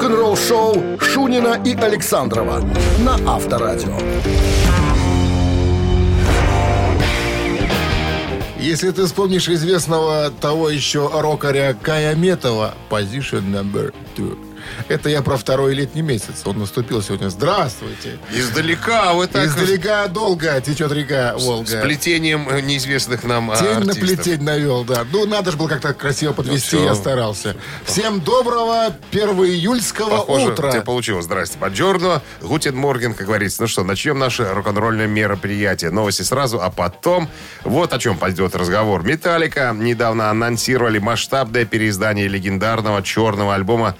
[0.00, 2.64] Рок-н-ролл-шоу Шунина и Александрова
[3.00, 3.92] на Авторадио.
[8.58, 14.49] Если ты вспомнишь известного того еще рокаря Кая Метова, Position Number Two.
[14.88, 16.42] Это я про второй летний месяц.
[16.44, 17.28] Он наступил сегодня.
[17.30, 18.18] Здравствуйте.
[18.32, 19.46] Издалека вы так...
[19.46, 21.66] Издалека долго течет река Волга.
[21.66, 23.86] С плетением э, неизвестных нам Тень артистов.
[23.86, 25.04] на плетень навел, да.
[25.12, 27.56] Ну, надо же было как-то красиво подвести, Ну, я старался.
[27.84, 30.70] Всем доброго 1 июльского Похоже, утра.
[30.72, 31.24] тебе получилось.
[31.24, 31.58] Здрасте.
[31.58, 32.22] Buongiorno.
[32.40, 33.62] Guten Morgen, как говорится.
[33.62, 35.90] Ну что, начнем наше рок-н-ролльное мероприятие.
[35.90, 37.28] Новости сразу, а потом
[37.64, 39.02] вот о чем пойдет разговор.
[39.02, 43.96] Металлика недавно анонсировали масштабное переиздание легендарного черного альбома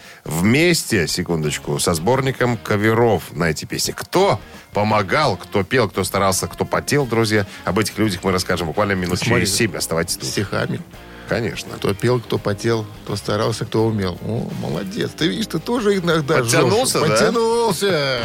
[0.50, 3.92] вместе, секундочку, со сборником каверов на эти песни.
[3.92, 4.40] Кто
[4.72, 7.46] помогал, кто пел, кто старался, кто потел, друзья.
[7.64, 9.76] Об этих людях мы расскажем буквально минут Смотри, через семь.
[9.76, 10.28] Оставайтесь тут.
[10.28, 10.80] Стихами.
[11.28, 11.76] Конечно.
[11.76, 14.18] Кто пел, кто потел, кто старался, кто умел.
[14.26, 15.12] О, молодец.
[15.16, 17.08] Ты видишь, ты тоже иногда Подтянулся, жжешь.
[17.08, 17.14] да?
[17.16, 18.18] Подтянулся.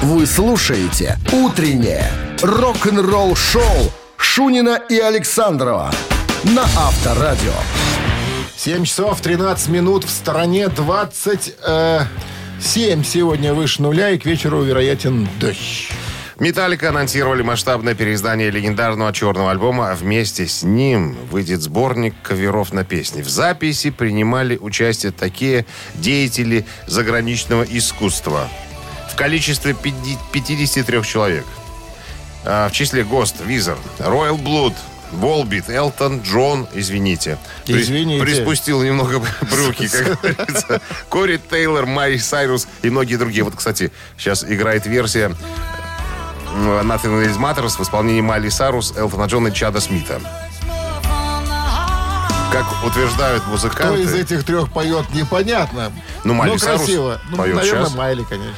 [0.00, 5.92] Вы слушаете «Утреннее рок-н-ролл-шоу» Шунина и Александрова
[6.44, 7.52] на Авторадио.
[8.58, 15.92] 7 часов 13 минут в стороне 27 сегодня выше нуля и к вечеру вероятен дождь.
[16.40, 23.22] Металлика анонсировали масштабное переиздание легендарного черного альбома, вместе с ним выйдет сборник каверов на песни.
[23.22, 28.48] В записи принимали участие такие деятели заграничного искусства
[29.08, 29.76] в количестве
[30.32, 31.46] 53 человек.
[32.44, 34.74] А, В числе Гост, Визер, Royal Blood,
[35.12, 37.38] Волбит, Элтон, Джон, извините.
[37.66, 38.22] При- Извините.
[38.24, 40.80] Приспустил немного брюки, как говорится.
[41.08, 43.42] Кори Тейлор, Майли Сайрус и многие другие.
[43.44, 45.34] Вот, кстати, сейчас играет версия
[46.54, 50.20] Nothing Else Matters в исполнении Майли Сайрус, Элтона Джона и Чада Смита.
[52.50, 54.02] Как утверждают Кто музыканты...
[54.02, 55.92] из этих трех поет, непонятно.
[56.24, 57.20] Ну, Майли Но Сайрус красиво.
[57.30, 57.94] Ну, поет наверное, щас.
[57.94, 58.54] Майли, конечно.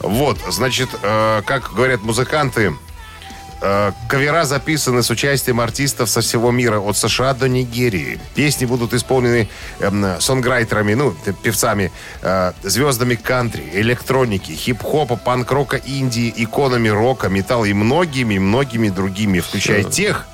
[0.00, 2.74] Вот, значит, э, как говорят музыканты,
[3.60, 8.20] кавера записаны с участием артистов со всего мира, от США до Нигерии.
[8.34, 9.48] Песни будут исполнены
[9.80, 11.90] эм, сонграйтерами, ну, певцами,
[12.22, 20.26] э, звездами кантри, электроники, хип-хопа, панк-рока Индии, иконами рока, металла и многими-многими другими, включая тех,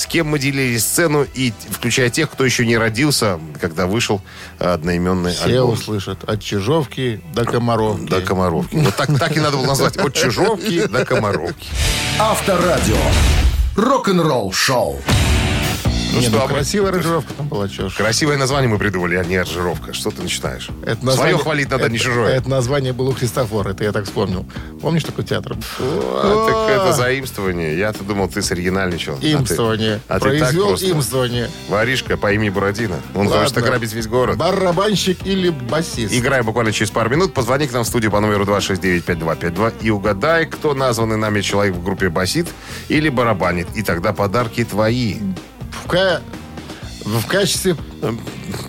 [0.00, 4.22] с кем мы делили сцену, и включая тех, кто еще не родился, когда вышел
[4.58, 5.74] э, одноименный Все альбом.
[5.74, 6.24] услышат.
[6.24, 8.06] От Чижовки до Комаровки.
[8.06, 8.76] До Комаровки.
[8.76, 9.98] Вот так, так и надо было назвать.
[9.98, 11.68] От Чижовки до Комаровки.
[12.18, 12.96] Авторадио.
[13.76, 14.96] Рок-н-ролл-шоу.
[16.12, 17.88] Ну Не, что, ну, а мы- красивая аранжировка там была, чё.
[17.96, 19.92] Красивое название мы придумали, а не аранжировка.
[19.94, 20.68] Что ты начинаешь?
[20.82, 22.34] Это Свое название- хвалить надо, это- не чужое.
[22.34, 24.44] Это название было у Христофора, это я так вспомнил.
[24.80, 25.56] Помнишь такой театр?
[25.78, 27.78] А, так это заимствование.
[27.78, 29.14] Я-то думал, ты соригинальничал.
[29.14, 30.00] А ты- Имствование.
[30.08, 30.90] А ты, так Произвел просто.
[30.90, 31.48] имствование.
[31.68, 32.96] Воришка по имени Бурадино.
[33.14, 33.42] Он Ладно.
[33.44, 34.36] хочет ограбить весь город.
[34.36, 36.12] Барабанщик или басист?
[36.12, 37.34] Играем буквально через пару минут.
[37.34, 41.84] Позвони к нам в студию по номеру 269-5252 и угадай, кто названный нами человек в
[41.84, 42.48] группе басит
[42.88, 43.68] или барабанит.
[43.76, 45.18] И тогда подарки твои.
[45.72, 46.20] В,
[47.04, 47.76] в качестве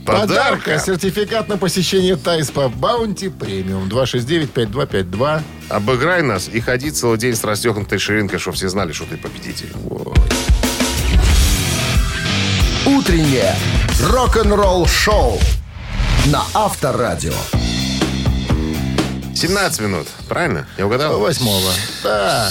[0.06, 5.42] подарка сертификат на посещение Тайс по Баунти премиум 269-5252.
[5.70, 9.72] Обыграй нас и ходи целый день с расстегнутой ширинкой, чтобы все знали, что ты победитель.
[12.86, 13.56] Утреннее
[14.02, 15.40] рок-н-ролл-шоу
[16.28, 17.34] на Авторадио.
[19.36, 20.68] 17 минут, правильно?
[20.78, 21.20] Я угадал?
[21.20, 21.72] Восьмого.
[22.04, 22.50] Да.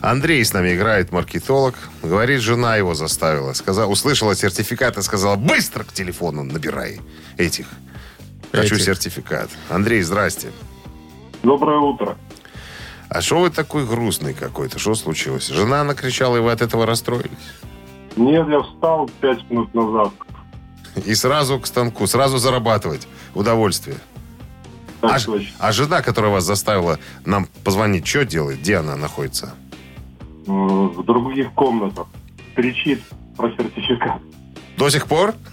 [0.00, 1.74] Андрей с нами играет, маркетолог.
[2.02, 3.52] Говорит, жена его заставила.
[3.52, 7.00] Сказала, услышала сертификат и сказала, быстро к телефону набирай
[7.36, 7.66] этих.
[8.52, 8.84] Хочу Этих.
[8.86, 9.50] сертификат.
[9.68, 10.50] Андрей, здрасте.
[11.42, 12.16] Доброе утро.
[13.10, 14.78] А что вы такой грустный какой-то?
[14.78, 15.48] Что случилось?
[15.48, 17.30] Жена накричала, и вы от этого расстроились?
[18.16, 20.12] Нет, я встал пять минут назад.
[21.04, 23.96] И сразу к станку, сразу зарабатывать удовольствие.
[25.00, 25.48] Так А, точно.
[25.58, 28.60] а жена, которая вас заставила нам позвонить, что делает?
[28.60, 29.54] Где она находится?
[30.48, 32.06] М, В других комнатах.
[32.56, 33.00] Кричит
[33.36, 34.20] про сертификат.
[34.76, 35.34] До сих пор?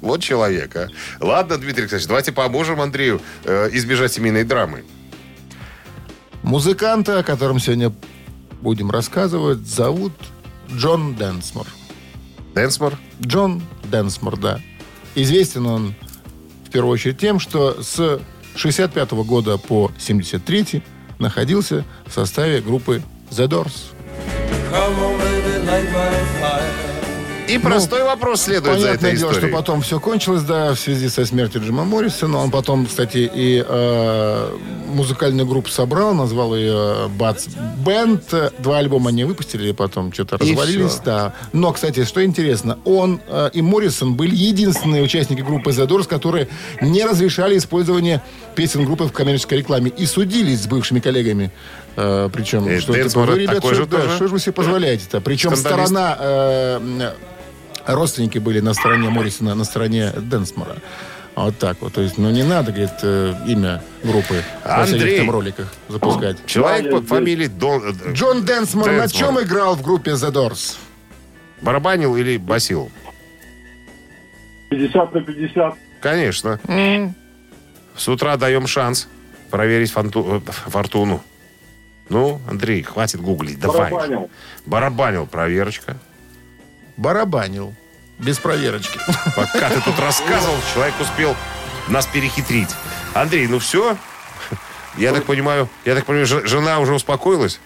[0.00, 0.88] Вот человек, а.
[1.20, 4.84] Ладно, Дмитрий Александрович, давайте поможем Андрею э, избежать семейной драмы.
[6.42, 7.92] Музыканта, о котором сегодня
[8.62, 10.12] будем рассказывать, зовут
[10.72, 11.66] Джон Дэнсмор.
[12.54, 12.96] Дэнсмор?
[13.20, 14.60] Джон Дэнсмор, да.
[15.14, 15.94] Известен он
[16.66, 18.20] в первую очередь тем, что с
[18.56, 20.82] 65 года по 73
[21.18, 23.92] находился в составе группы The Doors.
[27.48, 29.48] И простой вопрос следует за Ну, этой дело, историей.
[29.50, 32.38] что потом все кончилось, да, в связи со смертью Джима Моррисона.
[32.38, 34.56] Он потом, кстати, и э,
[34.94, 37.46] музыкальную группу собрал, назвал ее Butts
[37.84, 38.22] Band.
[38.60, 40.92] Два альбома они выпустили, потом что-то развалились.
[40.92, 41.02] всё.
[41.04, 41.34] Да.
[41.52, 46.46] Но, кстати, что интересно, он э, и Моррисон были единственные участники группы The Doors, которые
[46.80, 48.22] не разрешали использование
[48.54, 51.50] песен группы в коммерческой рекламе и судились с бывшими коллегами.
[52.02, 54.16] Э, причем, И что, Дэнсмор вы, ребят, такой что, же да, тоже?
[54.16, 55.20] что же вы себе позволяете-то?
[55.20, 55.88] Причем Скандалист.
[55.90, 57.12] сторона э,
[57.86, 60.76] родственники были на стороне Моррисона, на стороне Дэнсмора.
[61.36, 61.92] Вот так вот.
[61.92, 65.18] То есть, ну, не надо, говорит, э, имя группы во всяких Андрей.
[65.18, 66.36] там роликах запускать.
[66.46, 67.94] Человек Да, по я фамилии Дон...
[68.06, 69.18] э, Джон Дэнсмор, на Дэнсмор.
[69.36, 70.76] чем играл в группе The Doors?
[71.60, 72.90] Барабанил или басил?
[74.70, 75.74] 50 на 50.
[76.00, 76.58] Конечно.
[77.96, 79.08] С утра даем шанс
[79.50, 81.22] проверить фанту- э, фортуну.
[82.10, 83.90] Ну, Андрей, хватит гуглить, давай.
[83.92, 84.30] Барабанил.
[84.66, 85.96] Барабанил, проверочка.
[86.96, 87.74] Барабанил.
[88.18, 88.98] Без проверочки.
[89.36, 91.36] Пока ты тут рассказывал, человек успел
[91.88, 92.68] нас перехитрить.
[93.14, 93.96] Андрей, ну все?
[94.98, 97.60] Я так понимаю, я так понимаю, жена уже успокоилась?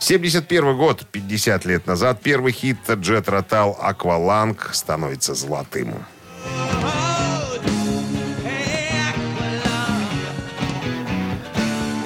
[0.00, 5.94] 71 год, 50 лет назад, первый хит Джет Ротал «Акваланг» становится золотым.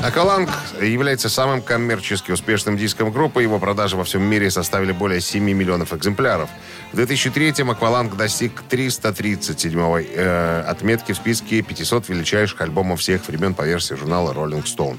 [0.04, 0.50] Акваланг
[0.82, 3.42] является самым коммерчески успешным диском группы.
[3.42, 6.50] Его продажи во всем мире составили более 7 миллионов экземпляров.
[6.92, 13.62] В 2003-м Акваланг достиг 337-й э, отметки в списке 500 величайших альбомов всех времен по
[13.62, 14.98] версии журнала Rolling Stone.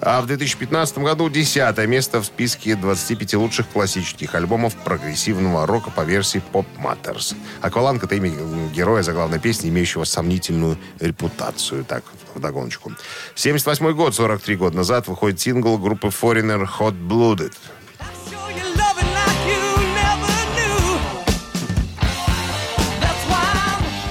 [0.00, 6.00] А в 2015 году 10 место в списке 25 лучших классических альбомов прогрессивного рока по
[6.00, 7.36] версии Pop Matters.
[7.60, 8.32] Акваланг— это имя
[8.74, 11.84] героя заглавной песни, имеющего сомнительную репутацию.
[11.84, 12.02] Так,
[12.34, 12.92] вдогоночку.
[13.34, 17.52] 78 год, 43 года назад, выходит сингл группы Foreigner Hot Blooded.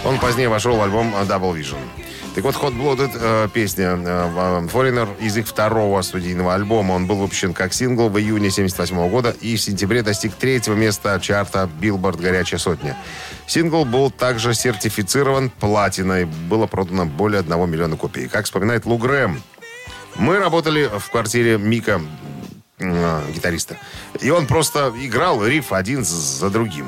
[0.05, 1.77] Он позднее вошел в альбом Double Vision.
[2.39, 6.93] Так вот, Hot Blooded, э, песня э, Foreigner из их второго студийного альбома.
[6.93, 11.19] Он был выпущен как сингл в июне 78 года и в сентябре достиг третьего места
[11.22, 12.96] чарта Billboard «Горячая сотня».
[13.46, 16.24] Сингл был также сертифицирован платиной.
[16.24, 18.29] Было продано более 1 миллиона копий.
[18.29, 19.43] Как вспоминает Лу Грэм,
[20.15, 22.00] мы работали в квартире Мика,
[22.77, 23.75] э, гитариста.
[24.22, 26.86] И он просто играл риф один за другим.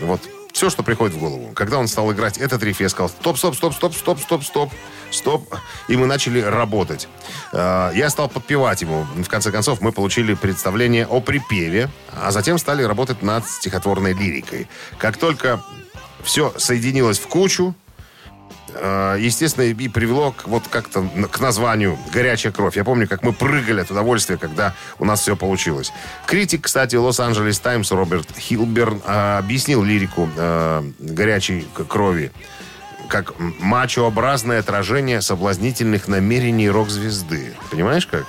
[0.00, 0.20] Вот
[0.52, 1.52] все, что приходит в голову.
[1.54, 4.72] Когда он стал играть этот риф, я сказал, стоп, стоп, стоп, стоп, стоп, стоп, стоп,
[5.10, 5.54] стоп.
[5.88, 7.08] И мы начали работать.
[7.52, 9.04] Э, Я стал подпевать ему.
[9.16, 14.68] В конце концов, мы получили представление о припеве, а затем стали работать над стихотворной лирикой.
[14.98, 15.62] Как только
[16.22, 17.74] все соединилось в кучу,
[19.18, 22.76] естественно, и привело к, вот как-то к названию «Горячая кровь».
[22.76, 25.92] Я помню, как мы прыгали от удовольствия, когда у нас все получилось.
[26.26, 32.32] Критик, кстати, Лос-Анджелес Таймс Роберт Хилберн э, объяснил лирику э, «Горячей крови»
[33.08, 37.54] как мачообразное отражение соблазнительных намерений рок-звезды.
[37.70, 38.24] Понимаешь как?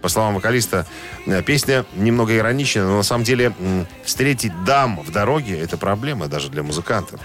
[0.00, 0.86] По словам вокалиста,
[1.26, 3.52] э, песня немного ироничная, но на самом деле
[4.04, 7.20] встретить дам в дороге– это проблема даже для музыкантов.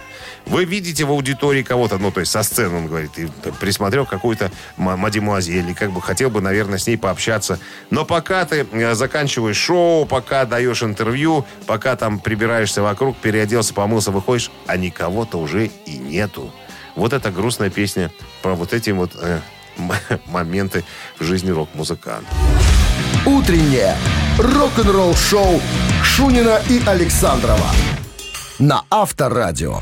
[0.46, 3.30] Вы видите в аудитории кого-то, ну, то есть со сцены, он говорит, и
[3.60, 7.60] присмотрел какую-то ма- мадемуазель, и как бы хотел бы, наверное, с ней пообщаться.
[7.90, 14.12] Но пока ты э, заканчиваешь шоу, пока даешь интервью, пока там прибираешься вокруг, переоделся, помылся,
[14.12, 16.52] выходишь, а никого-то уже и нету.
[16.96, 19.40] Вот эта грустная песня про вот эти вот э,
[20.28, 20.84] моменты
[21.20, 22.28] в жизни рок-музыканта.
[23.26, 23.96] Утреннее
[24.38, 25.62] рок-н-ролл-шоу
[26.04, 27.72] Шунина и Александрова
[28.60, 29.82] на Авторадио.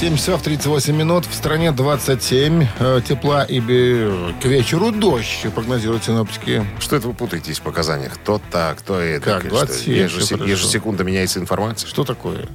[0.00, 1.24] 7 часов 38 минут.
[1.24, 2.66] В стране 27.
[2.78, 6.66] Э, Тепла и к вечеру дождь, прогнозируют синоптики.
[6.80, 8.14] Что это вы путаетесь в показаниях?
[8.14, 9.24] Кто так, кто это?
[9.24, 9.50] Как, что?
[9.50, 10.50] 27, Ежесе- всё хорошо.
[10.52, 11.88] Ежесекунда меняется информация.
[11.88, 12.48] Что такое?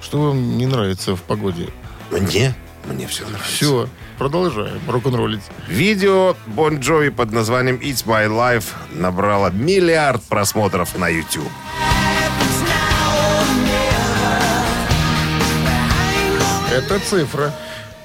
[0.00, 1.70] Что вам не нравится в погоде?
[2.12, 2.54] Мне?
[2.88, 3.50] Мне все нравится.
[3.50, 5.42] Все, продолжаем рок-н-роллить.
[5.66, 11.48] Видео Бон Джови под названием It's My Life набрало миллиард просмотров на YouTube.
[16.70, 17.52] Это цифра.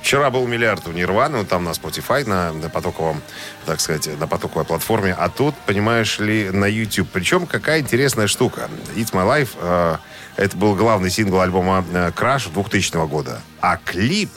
[0.02, 3.22] Вчера был миллиард у Нирваны, ну, там на Spotify, на, на потоковом,
[3.66, 5.16] так сказать, на потоковой платформе.
[5.18, 7.08] А тут, понимаешь ли, на YouTube.
[7.14, 8.70] Причем какая интересная штука.
[8.98, 9.98] It's My Life, э,
[10.36, 13.42] это был главный сингл альбома э, Crash 2000 года.
[13.62, 14.32] А клип,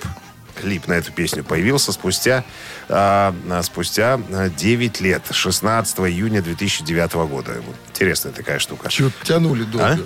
[0.60, 2.44] клип на эту песню появился спустя,
[2.88, 3.32] э,
[3.62, 7.62] спустя э, 9 лет, 16 июня 2009 года.
[7.66, 8.88] Вот Интересная такая штука.
[8.88, 10.00] Чего тянули долго.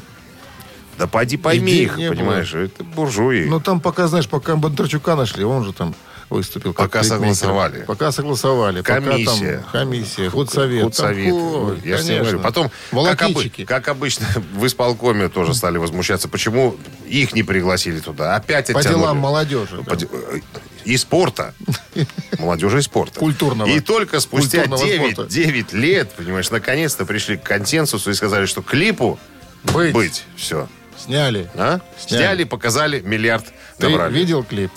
[0.99, 2.17] Да поди пойми Идей их, не было.
[2.17, 3.47] понимаешь, это буржуи.
[3.49, 5.95] Ну, там пока, знаешь, пока Бондарчука нашли, он же там
[6.31, 6.73] выступил.
[6.73, 7.83] Пока согласовали.
[7.87, 8.83] Пока согласовали.
[8.83, 9.25] Комиссия.
[9.59, 10.85] Пока там комиссия, худсовет.
[10.85, 11.29] Худсовет.
[11.29, 12.19] Там, ой, Я же тебе конечно.
[12.21, 12.41] говорю.
[12.41, 12.71] Потом,
[13.05, 18.37] как, обы- как обычно, в исполкоме тоже стали возмущаться, почему их не пригласили туда.
[18.37, 19.01] Опять По оттянули.
[19.01, 19.83] делам молодежи.
[19.83, 19.97] По да.
[19.97, 20.41] де- э,
[20.85, 21.55] И спорта.
[22.39, 23.19] Молодежи и спорта.
[23.21, 23.69] Культурного.
[23.69, 25.31] И только спустя Культурного 9, спорта.
[25.33, 29.19] 9 лет, понимаешь, наконец-то пришли к консенсусу и сказали, что клипу
[29.65, 29.93] Быть.
[29.93, 30.25] быть.
[30.37, 30.69] Все.
[30.97, 31.51] Сняли.
[31.55, 31.81] А?
[31.99, 32.23] Сняли.
[32.23, 33.47] Сняли, показали, миллиард
[33.79, 34.13] Ты набрали.
[34.15, 34.71] видел клип?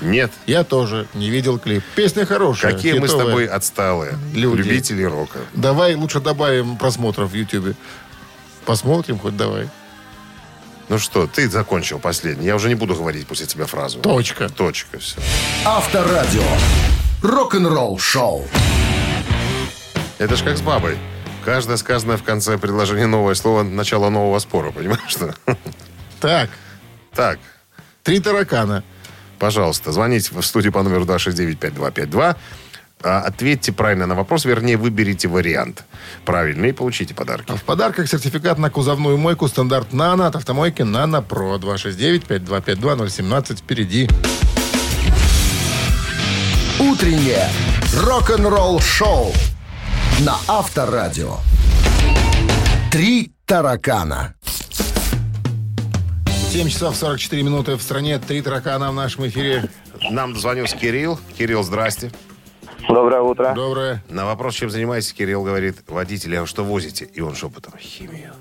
[0.00, 0.30] Нет.
[0.46, 1.82] Я тоже не видел клип.
[1.94, 2.72] Песня хорошая.
[2.72, 3.26] Какие мы с хитовая.
[3.26, 4.18] тобой отсталые.
[4.34, 4.58] Люди.
[4.62, 5.38] Любители рока.
[5.54, 7.74] Давай лучше добавим просмотров в Ютьюбе.
[8.64, 9.68] Посмотрим хоть давай.
[10.88, 12.46] Ну что, ты закончил последний.
[12.46, 14.00] Я уже не буду говорить после тебя фразу.
[14.00, 14.48] Точка.
[14.48, 15.20] Точка, все.
[15.64, 16.42] Авторадио.
[17.22, 18.46] Рок-н-ролл-шоу.
[20.18, 20.98] Это ж как с бабой.
[21.44, 25.34] Каждое сказанное в конце предложения новое слово начало нового спора, понимаешь что?
[26.20, 26.50] Так,
[27.14, 27.38] Так,
[28.02, 28.82] три таракана.
[29.40, 32.36] Пожалуйста, звоните в студию по номеру 269-5252.
[33.02, 35.84] А, Ответьте правильно на вопрос, вернее, выберите вариант
[36.24, 37.50] правильный и получите подарки.
[37.50, 41.56] А В подарках сертификат на кузовную мойку стандарт «Нано» от автомойки «Нано Про».
[41.56, 44.08] 269-5252-017 впереди.
[46.78, 47.48] Утреннее
[47.96, 49.32] рок-н-ролл-шоу
[50.20, 51.38] на Авторадио.
[52.92, 54.34] Три таракана.
[56.50, 58.18] 7 часов 44 минуты в стране.
[58.18, 59.64] Три таракана в нашем эфире.
[60.10, 61.18] Нам дозвонился Кирилл.
[61.38, 62.10] Кирилл, здрасте.
[62.88, 63.54] Доброе утро.
[63.54, 64.02] Доброе.
[64.08, 67.04] На вопрос, чем занимаетесь, Кирилл говорит, водитель, а вы что возите?
[67.04, 68.32] И он шепотом, химию.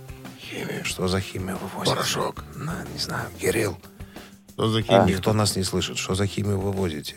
[0.42, 0.84] Химию.
[0.86, 1.96] Что за химию вы возите?
[1.96, 2.44] Порошок.
[2.56, 3.78] На, не знаю, Кирилл.
[4.54, 5.04] Что за химия?
[5.04, 5.98] Никто нас не слышит.
[6.00, 7.16] Что за химию вы возите?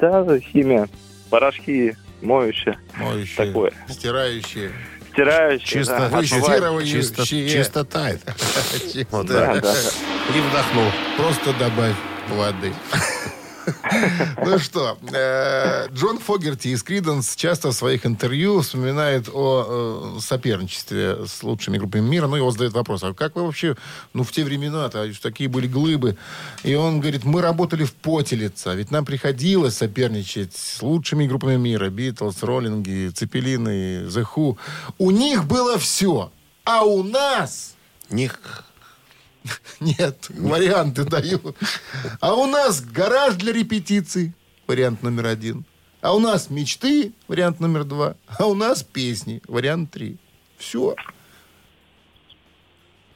[0.00, 0.88] Да, химия.
[1.28, 3.72] Порошки, моющие, Моющие, Такое.
[3.88, 4.70] стирающие.
[5.12, 5.66] Стирающие.
[5.80, 6.18] Чисто, да.
[6.18, 6.92] Вычистирование.
[6.92, 8.20] чисто, Чьи- чисто тает.
[9.10, 9.62] Вот Да, так.
[9.62, 9.74] да.
[10.36, 10.90] И вдохнул.
[11.16, 11.94] Просто добавь
[12.28, 12.72] воды.
[14.44, 21.26] Ну что, э, Джон Фогерти из Криденс часто в своих интервью вспоминает о э, соперничестве
[21.26, 22.26] с лучшими группами мира.
[22.26, 23.76] Ну, его задают вопрос, а как вы вообще,
[24.12, 26.16] ну, в те времена-то такие были глыбы.
[26.62, 31.56] И он говорит, мы работали в поте лица, ведь нам приходилось соперничать с лучшими группами
[31.56, 31.90] мира.
[31.90, 34.56] Битлз, Роллинги, Цепелины, The Who.
[34.98, 36.32] У них было все,
[36.64, 37.74] а у нас...
[38.10, 38.64] Них.
[39.80, 41.54] Нет, варианты даю.
[42.20, 44.32] А у нас гараж для репетиций,
[44.66, 45.64] вариант номер один.
[46.00, 48.16] А у нас мечты, вариант номер два.
[48.38, 50.16] А у нас песни, вариант три.
[50.56, 50.94] Все.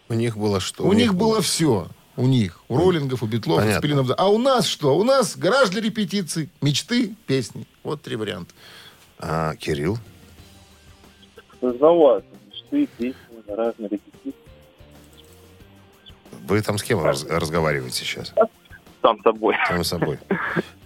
[0.09, 0.85] У них было что?
[0.85, 1.89] У, них было все.
[2.17, 2.61] У них.
[2.69, 3.81] У роллингов, у битлов, у Понятно.
[3.81, 4.11] Цепелинов.
[4.17, 4.97] А у нас что?
[4.97, 7.67] У нас гараж для репетиций, мечты, песни.
[7.83, 8.53] Вот три варианта.
[9.19, 9.99] А, Кирилл?
[11.59, 12.27] Сложновато.
[12.47, 13.17] Мечты, песни,
[13.49, 14.14] разные репетиции.
[16.47, 18.33] Вы там с кем раз- разговариваете сейчас?
[19.03, 19.55] Сам собой.
[19.69, 20.19] Сам собой.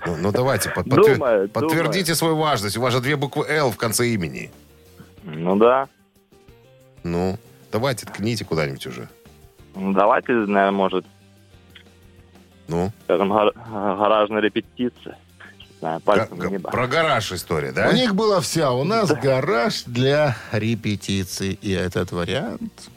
[0.07, 2.77] Ну, ну, давайте, под- подтвер- Думаю, подтвердите свою важность.
[2.77, 4.51] У вас же две буквы «Л» в конце имени.
[5.25, 5.89] Ну да.
[7.05, 7.39] Ну,
[7.73, 9.09] давайте, ткните куда-нибудь уже.
[9.75, 11.07] Ну, Давайте, наверное, может,
[12.67, 15.17] Ну, скажем, гар- гаражная репетиция.
[15.81, 16.71] знаю, Га-.
[16.71, 17.89] Про гараж история, да?
[17.89, 18.65] У них было все.
[18.65, 21.59] а У нас гараж для репетиций.
[21.63, 22.91] И этот вариант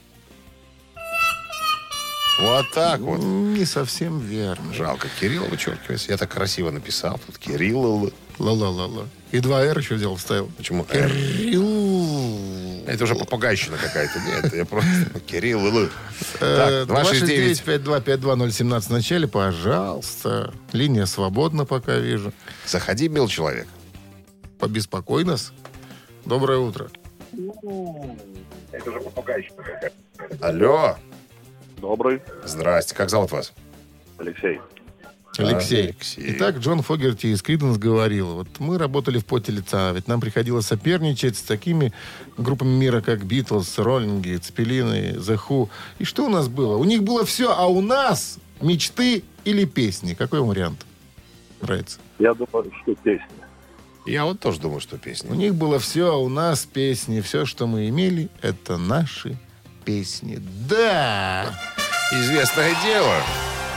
[2.42, 3.20] Вот так вот.
[3.20, 4.74] не совсем верно.
[4.74, 6.12] Жалко, Кирилл вычеркивается.
[6.12, 7.20] Я так красиво написал.
[7.26, 8.12] Тут Кирилл.
[8.40, 9.06] Ла-ла-ла-ла.
[9.32, 10.50] И два «р» еще взял, вставил.
[10.58, 11.10] Почему «Р»?
[11.12, 12.40] Кирилл.
[12.88, 14.20] Это уже попугайщина какая-то.
[14.20, 14.90] Нет, я просто...
[15.28, 15.60] Кирилл.
[15.68, 15.90] Л.
[16.40, 17.62] Э, Так, 269.
[17.62, 20.54] 269-525017 в начале, пожалуйста.
[20.74, 22.34] Линия свободна, пока вижу.
[22.66, 23.68] Заходи, мил человек.
[24.60, 25.54] Побеспокой нас.
[26.26, 26.90] Доброе утро.
[30.42, 30.98] Алло.
[31.82, 32.22] Добрый.
[32.46, 32.94] Здрасте.
[32.96, 33.54] Как зовут вас?
[34.20, 34.62] Алексей.
[35.38, 35.86] Алексей.
[35.86, 36.26] Алексей.
[36.36, 40.68] Итак, Джон Фогерти из Криденс говорил, вот мы работали в поте лица, ведь нам приходилось
[40.68, 41.92] соперничать с такими
[42.38, 45.70] группами мира, как Битлз, Роллинги, Цепелины, The Who.
[46.00, 46.78] И что у нас было?
[46.78, 50.14] У них было все, а у нас мечты или песни.
[50.14, 50.86] Какой вам вариант
[51.62, 51.98] нравится?
[52.20, 53.28] Я думаю, что песня.
[54.06, 55.30] Я вот тоже думаю, что У песня.
[55.30, 57.22] них было все, а у нас песни.
[57.22, 59.38] Все, что мы имели, это наши
[59.84, 60.40] песни.
[60.68, 61.54] Да!
[62.12, 63.16] Известное дело.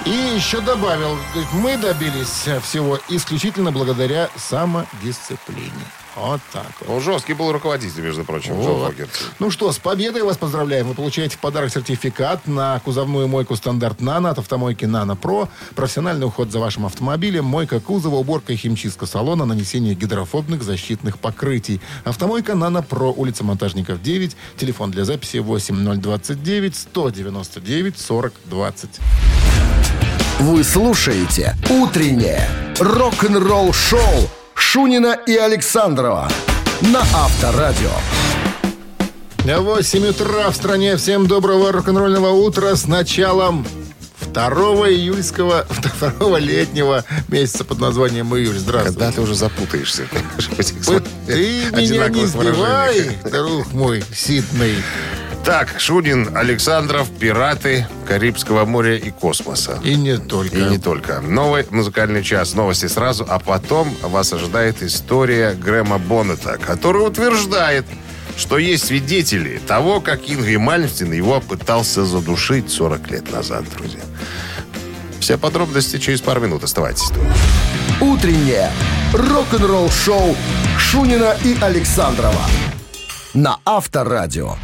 [0.07, 5.71] И еще добавил, говорит, мы добились всего исключительно благодаря самодисциплине.
[6.17, 6.91] Вот так вот.
[6.91, 8.89] Он жесткий был руководитель, между прочим, Вот.
[8.93, 9.13] Фогерти.
[9.39, 10.87] Ну что, с победой вас поздравляем.
[10.87, 15.49] Вы получаете в подарок сертификат на кузовную мойку стандарт «Нано» от автомойки «Нано Про».
[15.75, 21.81] Профессиональный уход за вашим автомобилем, мойка кузова, уборка и химчистка салона, нанесение гидрофобных защитных покрытий.
[22.05, 24.37] Автомойка «Нано Про», улица Монтажников, 9.
[24.57, 28.91] Телефон для записи 8029 199 40 20.
[30.41, 36.29] Вы слушаете «Утреннее рок-н-ролл-шоу» Шунина и Александрова
[36.81, 37.91] на Авторадио.
[39.45, 40.97] 8 утра в стране.
[40.97, 43.67] Всем доброго рок-н-ролльного утра с началом
[44.33, 44.45] 2
[44.91, 45.67] июльского,
[46.19, 48.59] 2 летнего месяца под названием июль.
[48.59, 48.99] Здравствуйте.
[48.99, 50.05] Когда ты уже запутаешься?
[51.27, 54.83] Ты меня не сбивай, друг мой, Сидней.
[55.45, 59.79] Так, Шунин, Александров, пираты Карибского моря и космоса.
[59.85, 60.57] И не только.
[60.57, 61.21] И не только.
[61.21, 62.55] Новый музыкальный час.
[62.55, 63.27] Новости сразу.
[63.29, 67.85] А потом вас ожидает история Грэма Боннета, который утверждает,
[68.39, 74.01] что есть свидетели того, как Ингри Мальмстин его пытался задушить 40 лет назад, друзья.
[75.21, 76.65] Все подробности через пару минут.
[76.65, 77.23] Оставайтесь тут.
[78.01, 78.71] Утреннее
[79.13, 80.35] рок-н-ролл-шоу
[80.79, 82.41] Шунина и Александрова
[83.35, 84.57] на Авторадио.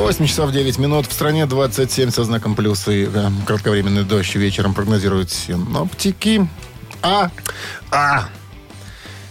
[0.00, 1.06] 8 часов 9 минут.
[1.06, 6.48] В стране 27 со знаком плюс и э, кратковременный дождь вечером прогнозируют синоптики.
[7.02, 7.30] А
[7.90, 8.28] А.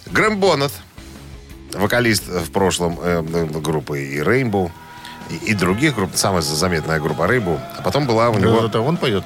[0.05, 0.71] Грэм Боннет,
[1.73, 4.71] вокалист в прошлом э, группы и Rainbow,
[5.29, 7.59] и, и других групп, самая заметная группа Rainbow.
[7.77, 8.65] А потом была у него...
[8.65, 9.23] это он поет?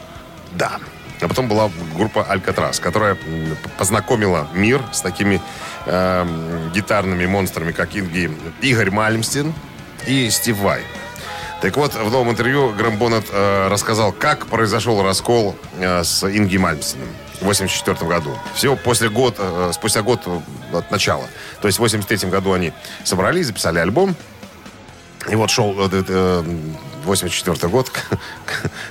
[0.54, 0.80] Да.
[1.20, 3.18] А потом была группа Алькатрас, которая
[3.78, 5.42] познакомила мир с такими
[5.88, 9.54] эм, гитарными монстрами, как Инги, Игорь Мальмстин
[10.06, 10.82] и Стив Вай.
[11.62, 16.58] Так вот, в новом интервью Грэм Боннет э, рассказал, как произошел раскол э, с Инги
[16.58, 17.08] Мальмстином
[17.42, 18.38] в 1984 году.
[18.54, 20.40] Всего после год, э, спустя год э,
[20.74, 21.26] от начала.
[21.62, 24.16] То есть в 1983 году они собрались, записали альбом.
[25.30, 26.44] И вот шел э,
[27.04, 27.92] 84 год,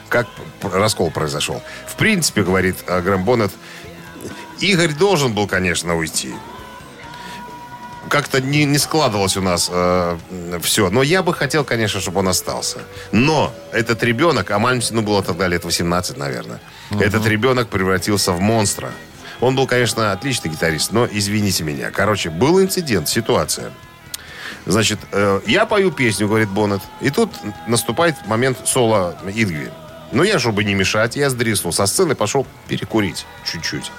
[0.09, 0.27] как
[0.61, 1.63] раскол произошел.
[1.87, 3.53] В принципе, говорит э, Грэм Боннет,
[4.59, 6.35] Игорь должен был, конечно, уйти.
[8.09, 9.71] Как-то не, не складывалось у нас
[10.63, 10.91] все.
[10.91, 12.79] Но я бы хотел, конечно, чтобы он остался.
[13.13, 18.91] Но этот ребенок, а Мальмстину было тогда лет 18, наверное, этот ребенок превратился в монстра.
[19.41, 21.91] Он был, конечно, отличный гитарист, но извините меня.
[21.91, 23.71] Короче, был инцидент, ситуация.
[24.65, 27.31] Значит, э, я пою песню, говорит Боннет, и тут
[27.67, 29.71] наступает момент соло Ингви.
[30.13, 33.91] Ну, я, чтобы не мешать, я сдриснул со сцены, пошел перекурить чуть-чуть.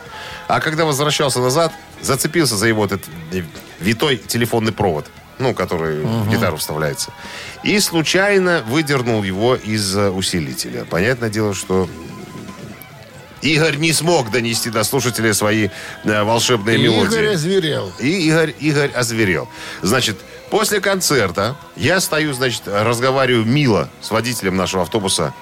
[0.47, 3.43] А когда возвращался назад, зацепился за его этот э,
[3.79, 5.05] витой телефонный провод,
[5.39, 7.11] ну, который в гитару вставляется.
[7.63, 10.85] И случайно выдернул его из э, усилителя.
[10.85, 11.89] Понятное дело, что
[13.41, 15.69] Игорь не смог донести до слушателя свои
[16.03, 17.13] э, волшебные мелодии.
[17.13, 17.91] Игорь озверел.
[17.99, 19.49] И Игорь, Игорь озверел.
[19.81, 20.17] Значит,
[20.49, 25.33] после концерта я стою, значит, разговариваю мило с водителем нашего автобуса.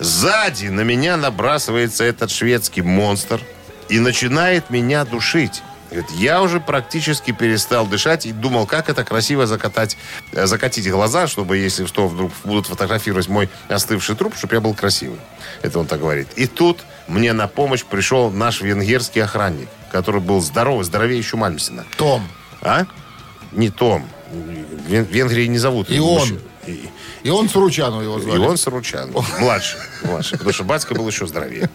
[0.00, 3.40] Сзади на меня набрасывается этот шведский монстр
[3.88, 5.62] и начинает меня душить.
[5.90, 9.96] Говорит, я уже практически перестал дышать и думал, как это красиво закатать,
[10.32, 14.74] э, закатить глаза, чтобы, если что, вдруг будут фотографировать мой остывший труп, чтобы я был
[14.74, 15.20] красивый.
[15.62, 16.26] Это он так говорит.
[16.34, 21.84] И тут мне на помощь пришел наш венгерский охранник, который был здоровый, здоровее еще Мальмстина.
[21.96, 22.26] Том.
[22.60, 22.86] А?
[23.52, 24.08] Не Том.
[24.32, 25.90] В Вен- Венгрии не зовут.
[25.90, 26.18] И он.
[26.18, 26.40] мужчин.
[27.24, 28.38] И, И он Суручану его и звали.
[28.38, 29.10] он Саручан.
[29.40, 29.80] Младший.
[30.04, 30.38] Младший.
[30.38, 31.68] Потому что батька был еще здоровее.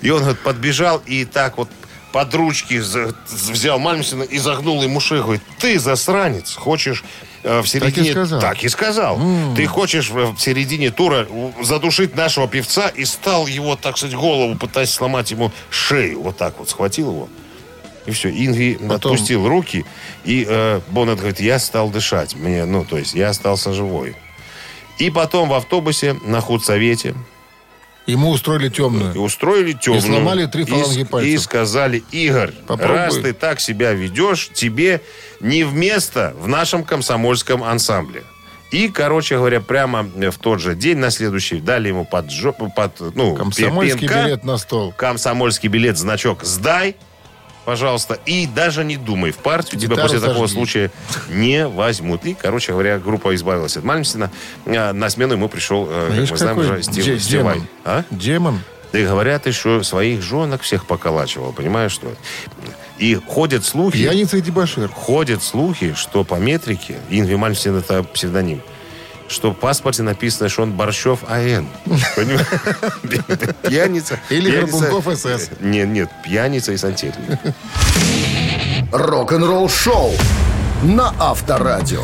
[0.00, 1.68] И он говорит, подбежал и так вот
[2.12, 2.74] под ручки
[3.30, 5.22] взял Мальмсина и загнул ему шею.
[5.24, 7.02] Говорит, ты, засранец, хочешь
[7.42, 8.10] э, в середине...
[8.12, 8.40] сказал?
[8.40, 9.18] Так и сказал.
[9.56, 11.26] Ты хочешь в, в середине тура
[11.62, 16.20] задушить нашего певца и стал его, так сказать, голову, пытаясь сломать ему шею.
[16.22, 17.28] Вот так вот схватил его.
[18.04, 19.84] И все, Инги Потом- отпустил руки,
[20.24, 22.34] и э, Боннет говорит, я стал дышать.
[22.36, 24.16] Мне, ну, то есть я остался живой.
[24.98, 27.14] И потом в автобусе на худсовете
[28.06, 29.20] Ему устроили и темную.
[29.20, 30.02] устроили темную.
[30.02, 31.32] И сломали три И фаланги с- пальцев.
[31.32, 32.96] И сказали, Игорь, Попробуй.
[32.96, 35.00] раз ты так себя ведешь, тебе
[35.40, 38.24] не вместо в нашем комсомольском ансамбле.
[38.72, 42.98] И, короче говоря, прямо в тот же день, на следующий, дали ему под, жопу, под
[43.14, 44.24] ну, Комсомольский пенка.
[44.24, 44.92] билет на стол.
[44.96, 46.96] комсомольский билет, значок «Сдай»,
[47.64, 50.54] пожалуйста, и даже не думай, в партию тебя Гитару после такого зажги.
[50.54, 50.90] случая
[51.30, 52.24] не возьмут.
[52.24, 54.30] И, короче говоря, группа избавилась от Мальмстина.
[54.66, 57.54] А На смену ему пришел, э, как Видишь, мы знаем, уже Стив, де- Стивай.
[57.54, 57.66] демон.
[57.84, 58.04] А?
[58.10, 58.60] Демон.
[58.92, 62.12] И говорят еще, своих женок всех поколачивал, понимаешь, что?
[62.98, 63.96] И ходят слухи...
[63.96, 64.88] Пьяница и дебошир.
[64.88, 68.60] Ходят слухи, что по метрике, Ингви Мальмстин это псевдоним,
[69.32, 71.66] что в паспорте написано, что он Борщев А.Н.
[73.62, 74.20] Пьяница.
[74.30, 75.50] Или Горбунков СС.
[75.60, 77.38] Нет, нет, пьяница и сантехник.
[78.92, 80.12] Рок-н-ролл шоу
[80.82, 82.02] на Авторадио.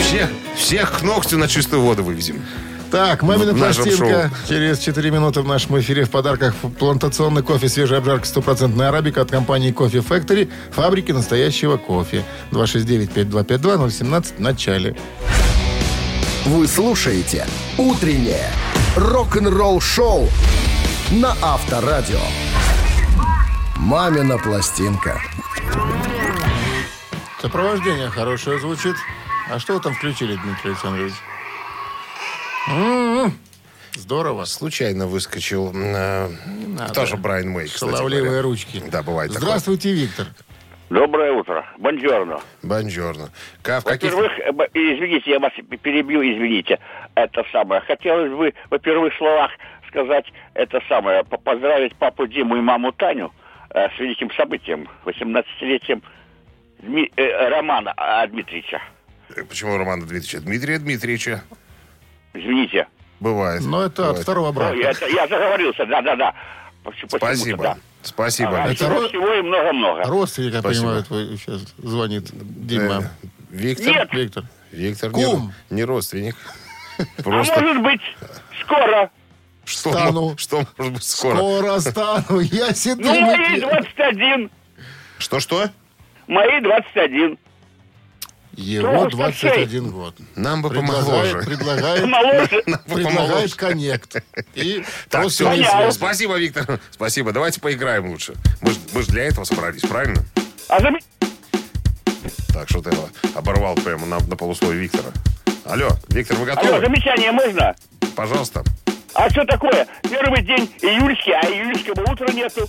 [0.00, 2.42] Всех, всех к ногтю на чистую воду вывезем.
[2.90, 4.30] Так, мамина В пластинка.
[4.48, 9.30] Через 4 минуты в нашем эфире в подарках плантационный кофе, свежая обжарка, стопроцентная арабика от
[9.30, 12.24] компании Кофе Factory, фабрики настоящего кофе.
[12.52, 14.96] 269-5252-017 в начале.
[16.46, 18.50] Вы слушаете «Утреннее
[18.96, 20.28] рок-н-ролл шоу»
[21.10, 22.20] на Авторадио.
[23.76, 25.20] «Мамина пластинка».
[27.42, 28.94] Сопровождение хорошее звучит.
[29.50, 31.12] А что вы там включили, Дмитрий Александрович?
[32.68, 33.38] М-м-м.
[33.96, 34.44] Здорово.
[34.44, 35.72] Случайно выскочил.
[35.74, 36.30] э,
[36.94, 38.42] тоже Брайан Мэй, кстати Шаловливые говоря.
[38.42, 38.82] ручки.
[38.90, 39.46] Да, бывает такое.
[39.48, 40.26] Здравствуйте, Виктор.
[40.90, 41.66] Доброе утро.
[41.78, 42.40] Бонжорно.
[42.62, 43.30] Бонжорно.
[43.62, 46.78] Ка- в каких- Во-первых, б- извините, я вас перебью, извините.
[47.16, 47.80] Это самое.
[47.80, 49.50] Хотелось бы, во первых словах
[49.88, 53.32] сказать это самое, по- поздравить папу Диму и маму Таню
[53.70, 56.02] э, с великим событием, 18-летием
[56.82, 58.80] Дми- э, Романа а, Дмитриевича.
[59.34, 60.40] Э, Почему Романа Дмитриевича?
[60.40, 61.42] Дмитрия Дмитриевича.
[62.32, 62.86] Извините.
[63.18, 63.62] Бывает.
[63.64, 64.22] Но это от Бывает.
[64.22, 64.72] второго брака.
[64.74, 66.34] Ой, это- я заговорился, да-да-да.
[67.08, 67.62] Спасибо.
[67.62, 67.76] да.
[68.06, 68.50] Спасибо.
[68.60, 70.04] Ага, Это всего, ро- всего и много-много.
[70.04, 70.82] Родственник, я Спасибо.
[70.84, 72.30] понимаю, твой сейчас звонит.
[72.32, 73.10] Дима.
[73.22, 73.86] Э, Виктор?
[73.86, 74.08] Нет.
[74.12, 74.44] Виктор.
[74.72, 75.52] Виктор Кум.
[75.70, 76.36] Не, не родственник.
[77.18, 78.00] А Просто может быть,
[78.62, 79.10] скоро.
[79.66, 80.34] что, стану.
[80.38, 81.36] что может быть скоро?
[81.36, 83.60] Скоро стану, я Ну, мои Дмитрий.
[83.60, 84.50] 21.
[85.18, 85.70] Что-что?
[86.26, 87.38] Мои 21.
[88.56, 90.14] Его Ну, 21 год.
[90.36, 91.38] Нам бы помоложе.
[91.40, 92.02] предлагает,
[92.84, 94.16] предлагает коннект.
[94.54, 95.52] И Так, все.
[95.92, 96.80] Спасибо, Виктор.
[96.90, 97.32] Спасибо.
[97.32, 98.34] Давайте поиграем лучше.
[98.62, 100.24] Мы ж, мы ж для этого собрались, правильно?
[100.68, 100.80] А
[102.52, 102.90] Так, что ты
[103.34, 105.10] оборвал прямо на, на полусловие Виктора.
[105.64, 106.80] Алло, Виктор, вы Алло, готовы?
[106.80, 107.74] замечание можно?
[108.14, 108.62] Пожалуйста.
[109.14, 109.86] А что такое?
[110.02, 112.66] Первый день июльский, а июльского утра нету.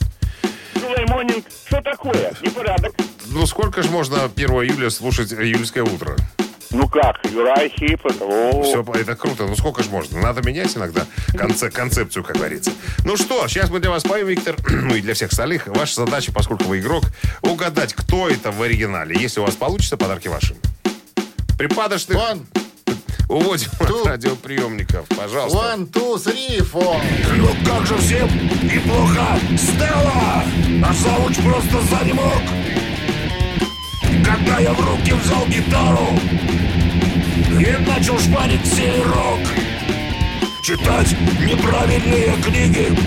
[0.80, 1.46] Сулаймонинг.
[1.68, 2.34] Что такое?
[2.42, 2.94] Непорядок.
[3.28, 6.16] Ну, сколько же можно 1 июля слушать июльское утро?
[6.72, 8.26] Ну как, Юрай Хип, это...
[8.26, 8.62] о.
[8.62, 9.46] Все, это круто.
[9.46, 10.20] Ну, сколько же можно?
[10.20, 12.72] Надо менять иногда конце, концепцию, как говорится.
[13.06, 15.68] Ну что, сейчас мы для вас поем, Виктор, ну и для всех остальных.
[15.68, 17.06] Ваша задача, поскольку вы игрок,
[17.42, 19.16] угадать, кто это в оригинале.
[19.18, 20.56] Если у вас получится, подарки ваши.
[21.58, 22.46] Припадочных One,
[23.28, 24.02] уводим Two.
[24.02, 25.06] от радиоприемников.
[25.10, 25.58] Пожалуйста.
[25.58, 26.98] one, two, three, four.
[27.36, 28.28] Ну как же всем
[28.64, 30.44] неплохо Стелла
[30.84, 32.42] А завуч просто за не мог
[34.26, 36.08] Когда я в руки взял гитару
[37.50, 39.40] И начал шпарить север-рок
[40.62, 42.98] Читать неправильные книги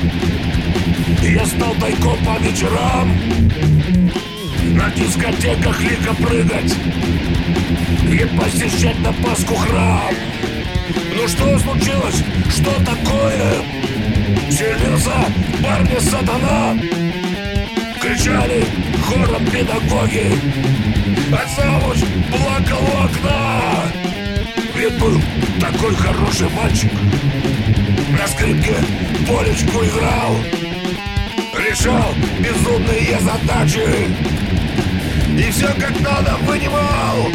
[1.22, 3.11] Я стал тайком по вечерам
[4.74, 6.74] На дискотеках лихо прыгать
[8.11, 10.01] И посещать на Пасху храм.
[11.14, 12.25] Ну что случилось?
[12.49, 13.62] Что такое?
[14.51, 15.12] Селился
[15.62, 16.77] парни сатана.
[18.03, 18.64] Кричали
[19.05, 20.27] хором педагоги.
[21.33, 23.92] А завуч плакал у окна.
[24.75, 25.20] Ведь был
[25.61, 26.90] такой хороший мальчик.
[28.18, 28.75] На скрипке
[29.29, 30.37] полечку играл.
[31.57, 34.09] Решал безумные задачи
[35.40, 37.31] И все как надо понимал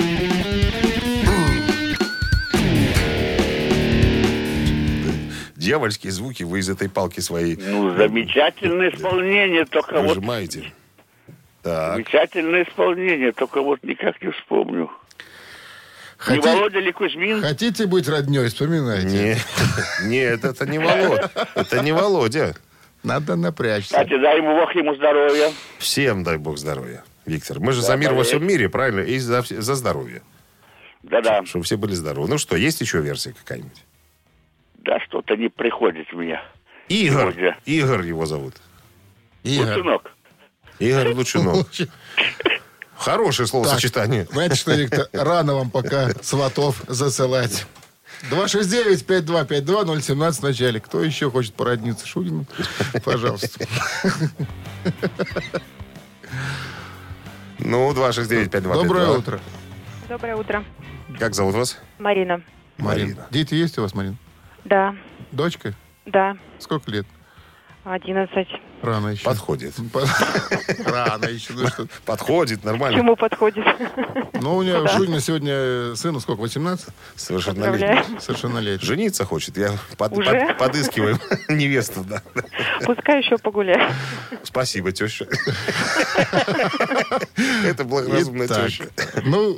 [5.56, 10.10] Дьявольские звуки вы из этой палки своей Ну, замечательное исполнение, только вот...
[10.10, 10.72] выжимаете.
[11.64, 11.96] Так.
[11.96, 14.92] Замечательное исполнение, только вот никак не вспомню.
[16.30, 17.42] Не Хоти- Володя ли Кузьмин?
[17.42, 19.40] Хотите быть родней, вспоминайте.
[20.04, 21.32] Не, нет, это не Володя.
[21.56, 22.56] Это не Володя.
[23.04, 23.90] Надо напрячься.
[23.90, 25.52] Кстати, дай ему Бог ему здоровья.
[25.80, 27.60] Всем дай бог здоровья, Виктор.
[27.60, 28.28] Мы же за Да, мир во поверь.
[28.28, 29.02] всем мире, правильно?
[29.02, 30.22] И за, за здоровье.
[31.04, 31.44] Да-да.
[31.46, 32.28] Чтобы все были здоровы.
[32.30, 33.84] Ну что, есть еще версия какая-нибудь?
[34.80, 36.42] Да, что-то не приходит меня.
[36.90, 37.34] Игорь.
[37.34, 37.58] Сегодня.
[37.66, 38.56] Игорь его зовут.
[39.44, 39.76] Игорь.
[39.76, 40.12] Сынок.
[40.80, 41.68] Игорь Лучинов.
[42.96, 44.26] Хорошее словосочетание.
[44.32, 47.66] Знаете что, Виктор, рано вам пока сватов засылать.
[48.32, 50.80] 269-5252-017 в начале.
[50.80, 52.46] Кто еще хочет породниться Шунину?
[53.04, 53.66] Пожалуйста.
[57.60, 58.74] Ну, 269-5252.
[58.74, 59.40] Доброе утро,
[60.10, 60.64] Доброе утро.
[61.20, 61.82] Как зовут вас?
[62.00, 62.42] Марина.
[62.78, 63.06] Марина.
[63.08, 63.28] Марина.
[63.32, 64.18] Дети есть у вас, Марин?
[64.66, 64.96] Да,
[65.32, 65.74] Дочка?
[66.06, 67.06] да, Сколько лет?
[67.86, 68.48] 11.
[68.82, 69.24] Рано еще.
[69.24, 69.74] Подходит.
[69.92, 70.02] По-
[70.92, 71.54] Рано еще.
[71.54, 71.68] Ну,
[72.06, 72.98] Подходит, нормально.
[73.00, 73.66] Чему подходит?
[74.42, 74.88] Ну, у нее.
[74.88, 76.88] Шунина сегодня сыну сколько, 18?
[77.16, 78.20] Совершеннолетний.
[78.20, 78.86] Совершеннолетний.
[78.86, 79.58] Жениться хочет.
[79.58, 80.48] Я под- Уже?
[80.48, 82.22] под- подыскиваем невесту, да.
[82.86, 83.92] Пускай еще погуляет.
[84.44, 85.26] Спасибо, теща.
[87.66, 88.86] Это благоразумная теща.
[89.24, 89.58] Ну,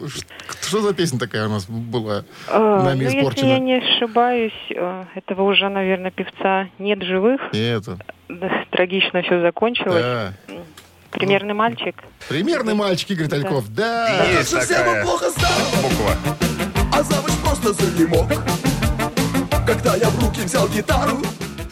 [0.61, 3.47] что за песня такая у нас была Э, нами ну, если испорчена?
[3.47, 7.41] я не ошибаюсь, э, этого уже, наверное, певца нет живых.
[7.51, 7.97] Да,
[8.71, 10.03] Трагично все закончилось.
[10.03, 10.33] Да.
[11.11, 11.95] Примерный мальчик.
[12.27, 13.73] Примерный мальчик Игорь Тальков.
[13.73, 14.23] Да.
[14.25, 16.15] Есть такая плохо стало, буква.
[16.93, 18.29] а завуч просто залимок.
[19.65, 21.17] Когда я в руки взял гитару,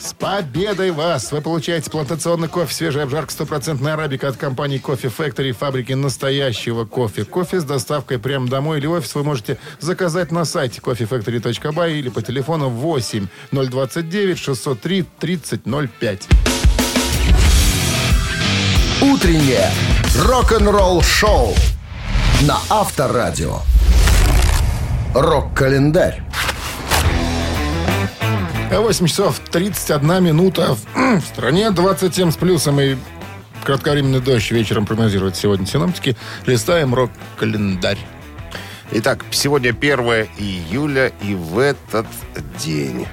[0.05, 1.31] С победой вас!
[1.31, 7.25] Вы получаете плантационный кофе, свежая обжарка, стопроцентная арабика от компании Кофе Factory, фабрики настоящего кофе.
[7.25, 12.09] Кофе с доставкой прямо домой или в офис вы можете заказать на сайте coffeefactory.by или
[12.09, 16.27] по телефону 8 029 603 3005.
[19.01, 19.71] Утреннее
[20.19, 21.55] рок-н-ролл-шоу
[22.41, 23.61] на Авторадио.
[25.15, 26.24] Рок-календарь.
[28.81, 30.75] 8 часов 31 минута.
[30.75, 32.95] В, в стране 27 с плюсом и
[33.63, 36.15] кратковременный дождь вечером прогнозируют сегодня синоптики.
[36.45, 37.99] Листаем рок-календарь.
[38.91, 39.99] Итак, сегодня 1
[40.37, 42.05] июля, и в этот
[42.63, 43.07] день...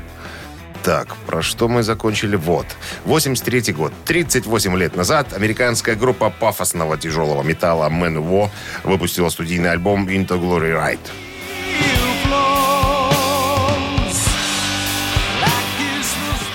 [0.83, 2.35] Так, про что мы закончили?
[2.35, 2.67] Вот.
[3.05, 3.93] 83 год.
[4.05, 8.51] 38 лет назад американская группа пафосного тяжелого металла Man War
[8.83, 11.32] выпустила студийный альбом Into Glory Ride.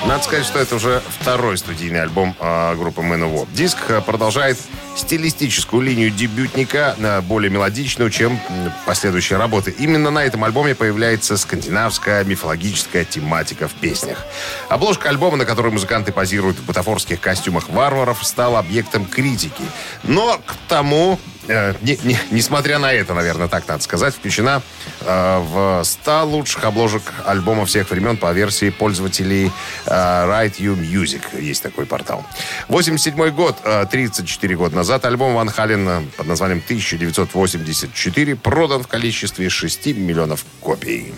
[0.07, 4.57] Надо сказать, что это уже второй студийный альбом э, группы Man Диск э, продолжает
[4.95, 8.39] стилистическую линию дебютника, э, более мелодичную, чем
[8.85, 9.75] последующие работы.
[9.77, 14.25] Именно на этом альбоме появляется скандинавская мифологическая тематика в песнях.
[14.69, 19.63] Обложка альбома, на которой музыканты позируют в бутафорских костюмах варваров, стала объектом критики.
[20.03, 24.61] Но к тому э, не- не- несмотря на это, наверное, так надо сказать, включена
[25.01, 29.51] э, в 100 лучших обложек альбома всех времен по версии пользователей
[29.85, 31.21] э, Write You Music.
[31.41, 32.25] Есть такой портал.
[32.67, 38.87] 87 год, э, 34 года назад, альбом Ван Хален э, под названием 1984 продан в
[38.87, 41.13] количестве 6 миллионов копий.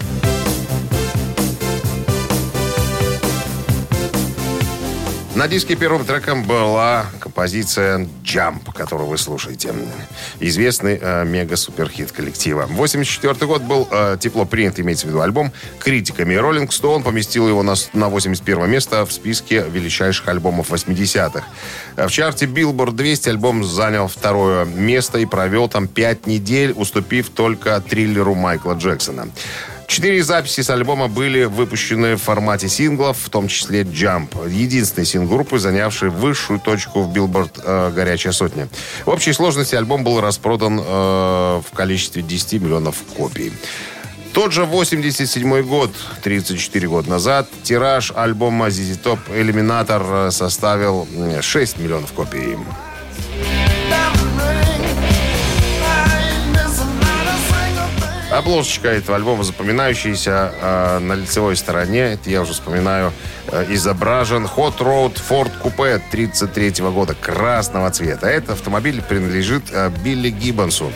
[5.39, 9.73] На диске первым треком была композиция «Jump», которую вы слушаете.
[10.41, 12.65] Известный э, мега-суперхит коллектива.
[12.65, 16.35] 84 год был э, тепло принят, имеется в виду альбом, критиками.
[16.35, 21.45] Rolling Stone поместил его на, на 81 место в списке величайших альбомов 80-х.
[21.95, 27.29] Э, В чарте Billboard 200 альбом занял второе место и провел там 5 недель, уступив
[27.29, 29.29] только «Триллеру» Майкла Джексона.
[29.89, 34.47] Четыре записи с альбома были выпущены в формате синглов, в том числе «Jump».
[34.47, 38.69] Единственный сингл группы, занявший высшую точку в Билборд э, «Горячая сотня».
[39.05, 43.51] В общей сложности альбом был распродан э, в количестве 10 миллионов копий.
[44.31, 51.79] Тот же 87 год, 34 года назад, тираж альбома ZZ Top э, составил м, 6
[51.79, 52.57] миллионов копий.
[58.39, 62.13] Обложечка этого альбома запоминающаяся э, на лицевой стороне.
[62.13, 63.11] Это я уже вспоминаю.
[63.47, 68.27] э, изображен Hot Road Ford Coupe 33 года красного цвета.
[68.29, 70.89] Этот автомобиль принадлежит э, Билли Гиббонсу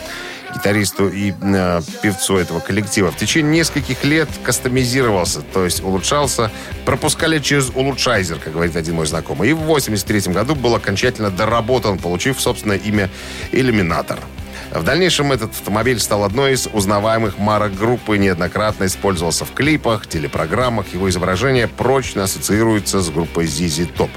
[0.54, 3.10] гитаристу и э, певцу этого коллектива.
[3.10, 6.50] В течение нескольких лет кастомизировался, то есть улучшался.
[6.86, 9.50] Пропускали через улучшайзер, как говорит один мой знакомый.
[9.50, 13.10] И в 83 году был окончательно доработан, получив собственное имя
[13.52, 14.18] «Иллюминатор».
[14.74, 20.92] В дальнейшем этот автомобиль стал одной из узнаваемых марок группы, неоднократно использовался в клипах, телепрограммах.
[20.92, 24.10] Его изображение прочно ассоциируется с группой ZZ Top.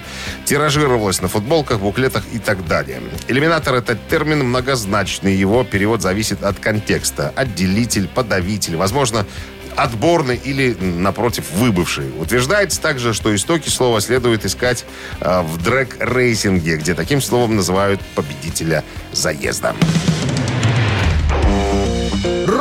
[0.46, 3.02] Тиражировалось на футболках, буклетах и так далее.
[3.28, 5.36] Иллюминатор– это термин многозначный.
[5.36, 7.32] Его перевод зависит от контекста.
[7.36, 8.78] Отделитель, подавитель.
[8.78, 9.28] Возможно,
[9.76, 12.12] отборный или, напротив, выбывший.
[12.20, 14.86] Утверждается также, что истоки слова следует искать
[15.20, 19.76] э, в дрэк-рейсинге, где таким словом называют победителя заезда.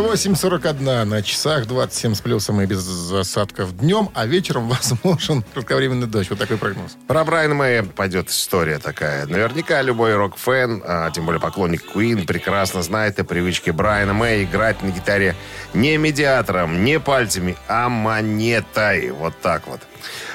[0.00, 6.30] 8.41 на часах, 27 с плюсом и без осадков днем, а вечером возможен кратковременный дождь.
[6.30, 6.96] Вот такой прогноз.
[7.06, 9.26] Про Брайана Мэя пойдет история такая.
[9.26, 14.82] Наверняка любой рок-фэн, а тем более поклонник Queen, прекрасно знает о привычке Брайана Мэя играть
[14.82, 15.34] на гитаре
[15.74, 19.10] не медиатором, не пальцами, а монетой.
[19.10, 19.80] Вот так вот.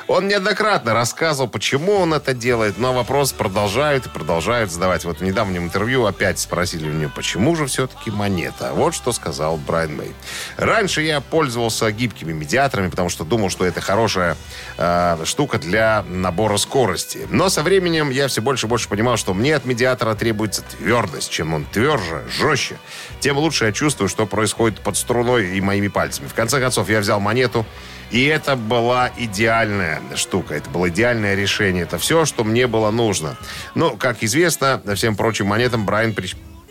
[0.07, 5.05] Он неоднократно рассказывал, почему он это делает, но вопрос продолжают и продолжают задавать.
[5.05, 8.71] Вот в недавнем интервью опять спросили у него, почему же все-таки монета?
[8.73, 10.11] Вот что сказал Брайан Мэй.
[10.57, 14.35] Раньше я пользовался гибкими медиаторами, потому что думал, что это хорошая
[14.77, 17.25] э, штука для набора скорости.
[17.29, 21.31] Но со временем я все больше и больше понимал, что мне от медиатора требуется твердость.
[21.31, 22.77] Чем он тверже, жестче,
[23.19, 26.27] тем лучше я чувствую, что происходит под струной и моими пальцами.
[26.27, 27.65] В конце концов, я взял монету,
[28.13, 31.81] и это была идеальная штука, это было идеальное решение.
[31.81, 33.37] Это все, что мне было нужно.
[33.73, 36.15] Но, как известно, всем прочим монетам Брайан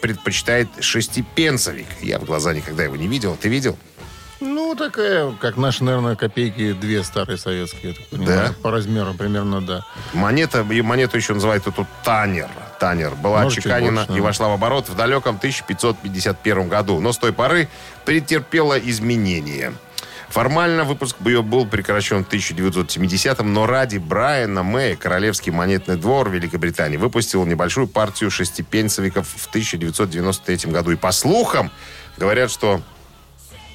[0.01, 1.89] предпочитает шестипенсовик.
[2.01, 3.37] Я в глаза никогда его не видел.
[3.41, 3.77] Ты видел?
[4.39, 7.95] Ну, такая, как наши, наверное, копейки, две старые советские.
[7.95, 8.55] Так понимаю, Да?
[8.63, 9.85] По размерам примерно, да.
[10.13, 12.51] Монета, монету еще называют тут танер.
[12.79, 13.17] Танер.
[13.17, 14.23] Была Может, больше, и да.
[14.23, 17.01] вошла в оборот в далеком 1551 году.
[17.01, 17.69] Но с той поры
[18.05, 19.73] претерпела изменения.
[20.33, 26.97] Формально выпуск ее был прекращен в 1970-м, но ради Брайана Мэя Королевский монетный двор Великобритании
[26.97, 30.91] выпустил небольшую партию шестипенсовиков в 1993 году.
[30.93, 31.71] И по слухам
[32.17, 32.81] говорят, что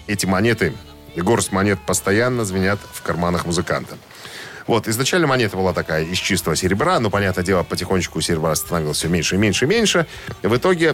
[0.08, 0.74] эти монеты,
[1.14, 3.96] и горсть монет постоянно звенят в карманах музыканта.
[4.66, 9.10] Вот, изначально монета была такая из чистого серебра, но, понятное дело, потихонечку серебра становилось все
[9.10, 10.08] меньше и меньше и меньше.
[10.42, 10.94] В итоге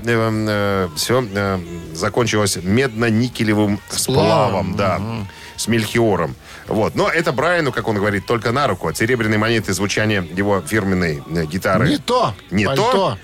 [0.97, 1.59] все
[1.93, 5.01] закончилось медно-никелевым сплавом, да,
[5.63, 6.35] с мельхиором.
[6.67, 6.95] Вот.
[6.95, 8.87] Но это Брайану, как он говорит, только на руку.
[8.87, 11.89] От серебряной монеты звучание его фирменной э, гитары.
[11.89, 12.35] Не то.
[12.51, 12.91] Не пальто.
[12.91, 13.17] то?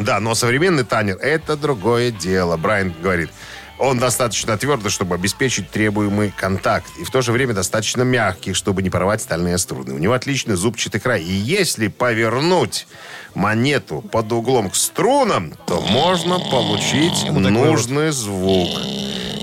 [0.00, 2.56] Да, но современный танер– это другое дело.
[2.56, 3.30] Брайан говорит,
[3.78, 8.82] он достаточно твердый, чтобы обеспечить требуемый контакт, и в то же время достаточно мягкий, чтобы
[8.82, 9.94] не порвать стальные струны.
[9.94, 11.22] У него отличный зубчатый край.
[11.22, 12.86] И если повернуть
[13.34, 18.70] монету под углом к струнам, то можно получить нужный звук.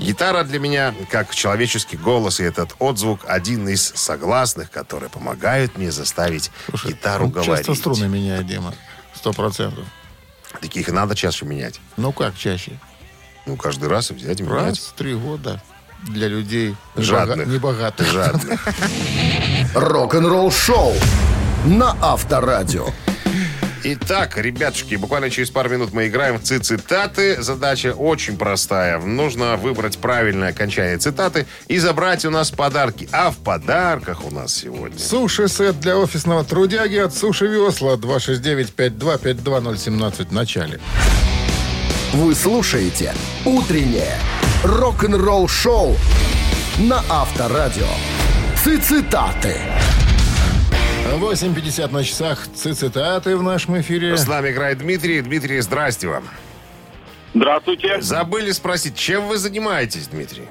[0.04, 5.90] Гитара для меня как человеческий голос, и этот отзвук один из согласных, которые помогают мне
[5.90, 6.50] заставить
[6.84, 7.66] гитару Он говорить.
[7.66, 8.74] часто струны меняет, Дима.
[9.14, 9.84] Сто процентов.
[10.60, 11.80] Таких надо чаще менять.
[11.96, 12.72] Ну как чаще?
[13.46, 14.78] Ну, каждый раз и взять и Раз менять.
[14.78, 15.62] в три года.
[16.02, 17.46] Для людей Жадных.
[17.46, 18.06] небога- небогатых.
[18.12, 18.58] Жадно.
[19.74, 20.92] Рок-н-ролл шоу
[21.64, 22.88] на Авторадио.
[23.86, 27.42] Итак, ребятушки, буквально через пару минут мы играем в цитаты.
[27.42, 28.98] Задача очень простая.
[28.98, 33.06] Нужно выбрать правильное окончание цитаты и забрать у нас подарки.
[33.12, 34.98] А в подарках у нас сегодня...
[34.98, 40.80] Суши-сет для офисного трудяги от Суши Весла 269-5252017 в начале.
[42.14, 43.12] Вы слушаете
[43.44, 44.16] «Утреннее
[44.62, 45.94] рок-н-ролл-шоу»
[46.78, 47.88] на Авторадио.
[48.64, 49.58] Цитаты.
[51.18, 52.46] 8.50 на часах.
[52.54, 54.16] Цитаты в нашем эфире.
[54.16, 55.20] С нами играет Дмитрий.
[55.20, 56.24] Дмитрий, здрасте вам.
[57.34, 58.00] Здравствуйте.
[58.00, 60.44] Забыли спросить, чем вы занимаетесь, Дмитрий?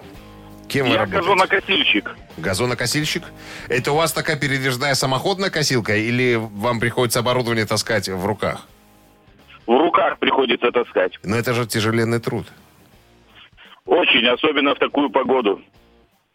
[0.68, 1.28] Кем вы Я работаете?
[1.28, 2.16] газонокосильщик.
[2.38, 3.24] Газонокосильщик?
[3.68, 8.68] Это у вас такая передвижная самоходная косилка или вам приходится оборудование таскать в руках?
[9.68, 11.20] В руках приходится таскать.
[11.24, 12.48] Но это же тяжеленный труд.
[13.86, 15.62] Очень, особенно в такую погоду.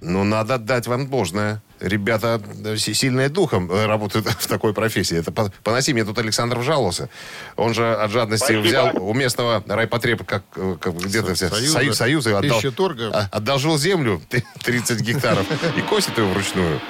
[0.00, 1.62] Ну, надо отдать вам должное.
[1.80, 5.16] Ребята э, си- сильные духом э, работают в такой профессии.
[5.18, 5.92] Это по- поноси.
[5.92, 7.08] Мне тут Александр жаловался.
[7.56, 8.62] Он же от жадности Спасибо.
[8.62, 11.72] взял у местного райпотреба, как, э, как где-то все, Союза.
[11.72, 13.10] союз, союза, отдал, Пищеторга.
[13.14, 14.20] а- одолжил землю
[14.64, 16.80] 30 гектаров и косит ее вручную.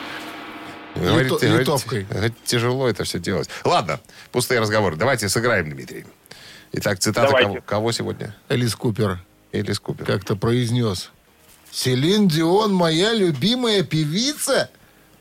[0.94, 2.06] Говорит, говорит, литовкой.
[2.10, 3.48] говорит, тяжело это все делать.
[3.64, 4.00] Ладно,
[4.32, 4.96] пустые разговоры.
[4.96, 6.04] Давайте сыграем, Дмитрий.
[6.72, 8.34] Итак, цитата кого, кого сегодня?
[8.48, 9.20] Элис Купер
[9.52, 10.04] Элис Купер.
[10.04, 11.10] как-то произнес.
[11.70, 14.70] Селин Дион моя любимая певица?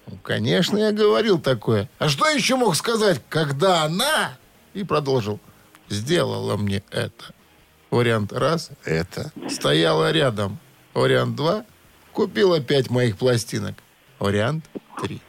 [0.07, 1.89] Ну, конечно, я говорил такое.
[1.99, 4.37] А что еще мог сказать, когда она...
[4.73, 5.39] И продолжил.
[5.89, 7.33] Сделала мне это.
[7.89, 8.69] Вариант раз.
[8.85, 10.59] Это Стояла рядом.
[10.93, 11.65] Вариант два.
[12.13, 13.75] Купила пять моих пластинок.
[14.19, 14.65] Вариант
[15.01, 15.21] три.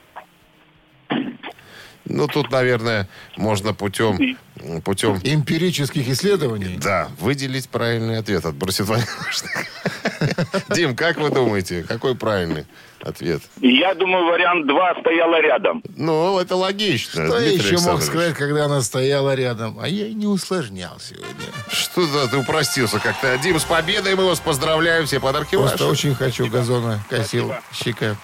[2.05, 4.39] Ну, тут, наверное, можно путем,
[4.83, 6.79] путем Эмпирических исследований.
[6.83, 9.67] да, выделить правильный ответ, отбросить воздушных.
[10.75, 12.65] Дим, как вы думаете, какой правильный
[13.03, 13.43] ответ?
[13.61, 15.83] Я думаю, вариант 2 стояла рядом.
[15.97, 17.27] Ну, это логично.
[17.27, 19.79] Что я Дмитрий еще мог сказать, когда она стояла рядом?
[19.81, 21.29] А я и не усложнял сегодня.
[21.71, 23.37] Что да, ты упростился как-то.
[23.39, 25.07] Дим, с победой мы вас поздравляем.
[25.07, 25.91] Все подарки Просто ваши.
[25.93, 28.17] очень хочу газона косилщика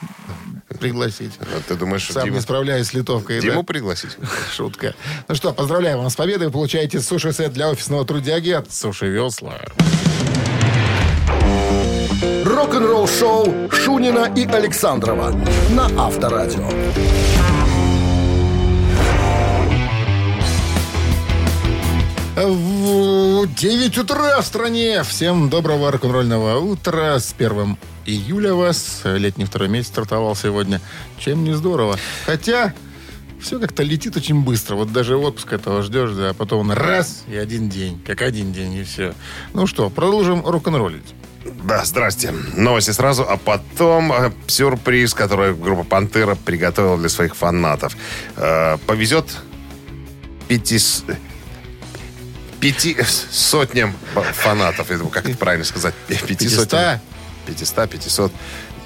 [0.80, 1.32] пригласить.
[1.40, 3.36] А Ты думаешь, Сам Диму, не справляюсь с литовкой.
[3.40, 3.42] да?
[3.42, 4.16] Диму пригласить?
[4.54, 4.94] Шутка.
[5.28, 6.48] Ну что, поздравляю вас с победой.
[6.48, 9.60] Вы получаете суши-сет для офисного трудяги от Суши Весла.
[12.44, 15.32] Рок-н-ролл шоу Шунина и Александрова
[15.70, 16.68] на Авторадио.
[22.36, 25.02] В 9 утра в стране.
[25.04, 27.18] Всем доброго рок-н-ролльного утра.
[27.18, 29.02] С 1 июля вас.
[29.04, 30.80] Летний второй месяц стартовал сегодня.
[31.18, 31.98] Чем не здорово.
[32.26, 32.74] Хотя
[33.40, 34.76] все как-то летит очень быстро.
[34.76, 38.02] Вот даже отпуск этого ждешь, да, а потом он раз и один день.
[38.04, 39.14] Как один день, и все.
[39.52, 41.14] Ну что, продолжим рок-н-роллить.
[41.44, 42.32] Да, здрасте.
[42.56, 47.96] Новости сразу, а потом э, сюрприз, который группа «Пантера» приготовила для своих фанатов.
[48.36, 49.26] Э, повезет
[50.48, 50.78] пяти...
[52.60, 52.96] пяти
[53.30, 53.94] сотням
[54.32, 54.90] фанатов.
[54.90, 55.94] Я думаю, как это правильно сказать?
[56.08, 57.00] Пяти сотен.
[57.46, 58.32] 500, 500.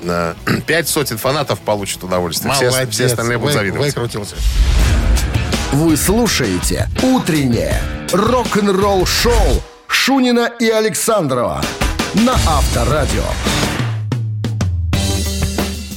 [0.03, 0.35] Э,
[0.67, 2.53] Пять сотен фанатов получат удовольствие.
[2.55, 2.95] Все, Молодец.
[2.95, 3.95] все остальные будут завидовать.
[3.95, 4.37] Выкрутился.
[5.73, 7.81] Вы слушаете «Утреннее
[8.13, 11.63] рок-н-ролл-шоу» Шунина и Александрова
[12.25, 13.23] на Авторадио.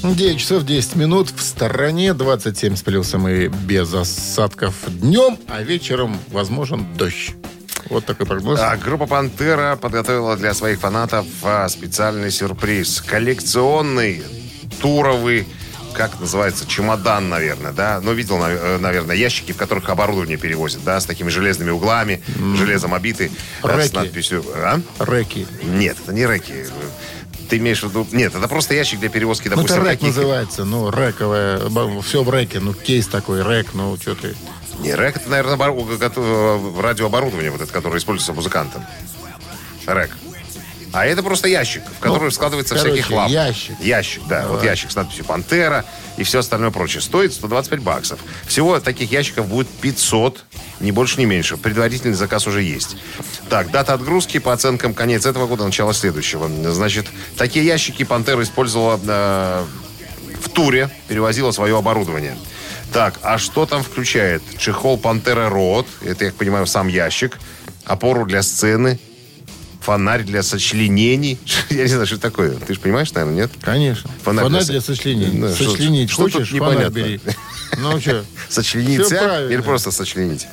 [0.03, 6.17] 9 часов 10 минут в стороне, 27 с плюсом и без осадков днем, а вечером
[6.29, 7.35] возможен дождь.
[7.89, 8.59] Вот такой прогноз.
[8.59, 13.01] А группа «Пантера» подготовила для своих фанатов а, специальный сюрприз.
[13.01, 14.23] Коллекционный
[14.81, 15.47] туровый
[15.93, 17.99] как называется, чемодан, наверное, да?
[18.01, 22.21] Ну, видел, э, наверное, ящики, в которых оборудование перевозят, да, с такими железными углами,
[22.55, 23.31] железом обиты,
[23.63, 23.95] э, с Рэки.
[23.95, 24.43] надписью...
[24.55, 24.79] А?
[24.99, 25.47] Рэки.
[25.63, 26.67] Нет, это не рэки.
[27.49, 28.07] Ты имеешь в виду...
[28.11, 31.59] Нет, это просто ящик для перевозки, Ну, допустим, это рэк каких- называется, ну, рэковое,
[32.01, 34.35] все в рэке, ну, кейс такой, рэк, ну, что ты.
[34.79, 38.85] Не, рэк, это, наверное, обору- гото- радиооборудование, вот это, которое используется музыкантом.
[39.85, 40.11] Рэк.
[40.93, 43.31] А это просто ящик, в который Ну, складывается короче, всякий хлам.
[43.31, 43.79] ящик.
[43.79, 44.45] Ящик, да.
[44.47, 45.85] Вот ящик с надписью «Пантера»
[46.17, 47.01] и все остальное прочее.
[47.01, 48.19] Стоит 125 баксов.
[48.45, 50.43] Всего таких ящиков будет 500,
[50.81, 51.55] ни больше, ни меньше.
[51.55, 52.97] Предварительный заказ уже есть.
[53.49, 56.49] Так, дата отгрузки по оценкам конец этого года, начало следующего.
[56.71, 59.65] Значит, такие ящики «Пантера» использовала э,
[60.41, 62.35] в туре, перевозила свое оборудование.
[62.91, 64.43] Так, а что там включает?
[64.57, 67.39] Чехол Пантера Рот, это, я понимаю, сам ящик,
[67.85, 68.99] опору для сцены,
[69.81, 71.37] фонарь для сочленений.
[71.69, 72.51] Я не знаю, что такое.
[72.55, 73.51] Ты же понимаешь, наверное, нет?
[73.61, 74.09] Конечно.
[74.23, 75.37] Фонарь Фонарь, для для со- сочленений.
[75.37, 76.95] Ну, что- Сочленить что хочешь, фонарь непонятно?
[76.95, 77.19] бери.
[77.77, 78.25] Ну, что?
[78.49, 80.45] Сочлениться или просто сочленить?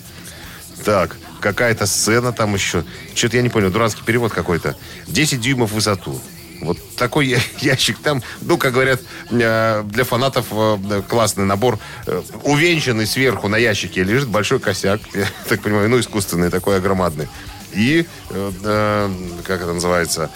[0.84, 2.84] Так, какая-то сцена там еще.
[3.14, 4.76] Что-то я не понял, дурацкий перевод какой-то.
[5.08, 6.20] 10 дюймов в высоту.
[6.60, 9.00] Вот такой ящик там, ну, как говорят,
[9.30, 11.78] э, для фанатов э, классный набор.
[12.06, 17.28] Э, Увенчанный сверху на ящике лежит большой косяк, я так понимаю, ну, искусственный, такой огромадный.
[17.72, 19.10] И, э, э,
[19.44, 20.30] как это называется,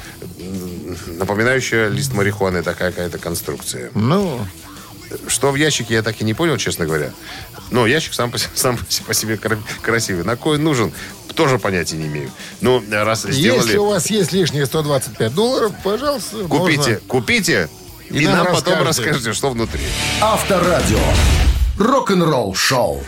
[1.19, 3.91] напоминающая лист марихуаны такая какая-то конструкция.
[3.95, 4.47] Ну,
[5.29, 7.11] Что в ящике, я так и не понял, честно говоря.
[7.71, 10.25] Но ящик сам по, сам по себе кра- красивый.
[10.25, 10.91] На кой нужен,
[11.35, 12.31] тоже понятия не имею.
[12.63, 13.61] Ну, раз сделали...
[13.61, 16.97] если у вас есть лишние 125 долларов, пожалуйста, Купите, можно.
[17.09, 17.69] купите,
[18.09, 18.85] и, И нам нам потом расскажете.
[19.11, 19.83] расскажете, что внутри.
[20.21, 20.99] Авторадио.
[21.79, 23.03] Рок-н-ролл шоу.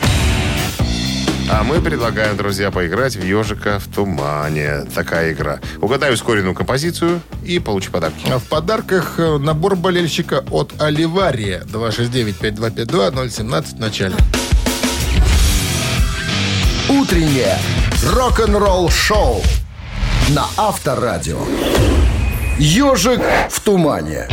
[1.51, 4.87] А мы предлагаем, друзья, поиграть в «Ежика в тумане».
[4.95, 5.61] Такая игра.
[5.81, 8.27] Угадай ускоренную композицию и получи подарки.
[8.31, 11.61] А в подарках э, набор болельщика от Оливария.
[11.65, 14.15] 269-5252-017 в начале.
[16.89, 17.59] Утреннее
[18.15, 19.43] рок-н-ролл шоу
[20.31, 21.41] на Авторадио.
[22.59, 23.21] Ежик
[23.51, 24.29] в тумане.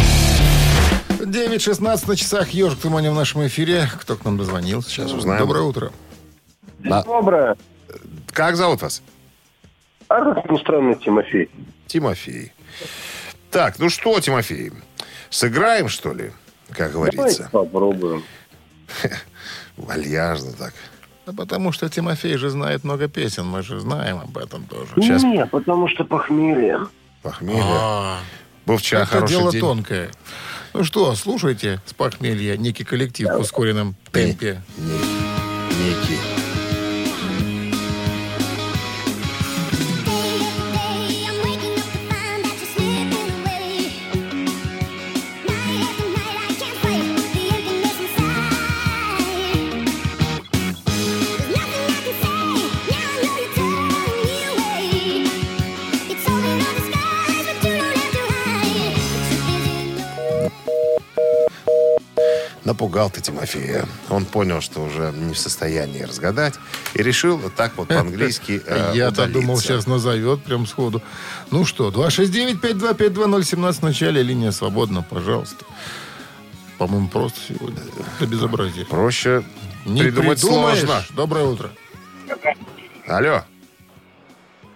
[1.10, 2.52] 9.16 на часах.
[2.52, 3.90] Ежик в тумане в нашем эфире.
[4.00, 4.82] Кто к нам дозвонил?
[4.82, 5.40] Сейчас узнаем.
[5.40, 5.92] Доброе утро.
[6.84, 7.58] Доброе.
[8.32, 9.02] Как зовут вас?
[10.08, 11.50] А как ни странно, Тимофей.
[11.88, 12.54] Тимофей.
[13.50, 14.72] Так, ну что, Тимофей,
[15.30, 16.32] сыграем, что ли?
[16.72, 17.50] Как говорится.
[17.52, 18.24] попробуем.
[19.78, 20.74] Вальяжно так.
[21.26, 23.46] Да потому что Тимофей же знает много песен.
[23.46, 24.88] Мы же знаем об этом тоже.
[24.96, 26.88] Сейчас Не, потому что похмелье.
[27.22, 27.62] похмелье.
[27.64, 28.20] А,
[28.66, 29.62] Был вчера это хороший дело день.
[29.62, 30.12] тонкое.
[30.74, 34.62] Ну что, слушайте с похмелья некий коллектив в ускоренном темпе.
[34.78, 36.41] Некий.
[62.82, 63.86] Напугал ты Тимофея.
[64.10, 66.56] Он понял, что уже не в состоянии разгадать.
[66.96, 71.00] И решил вот так вот по-английски э, Я-то думал, сейчас назовет прям сходу.
[71.52, 74.24] Ну что, 269-5252017 в начале.
[74.24, 75.64] Линия свободна, пожалуйста.
[76.80, 77.80] По-моему, просто сегодня.
[78.18, 78.88] Это безобразие.
[78.88, 79.44] Проще
[79.86, 80.80] Не придумать придумаешь.
[80.80, 81.04] сложно.
[81.12, 81.70] Доброе утро.
[83.06, 83.44] Алло.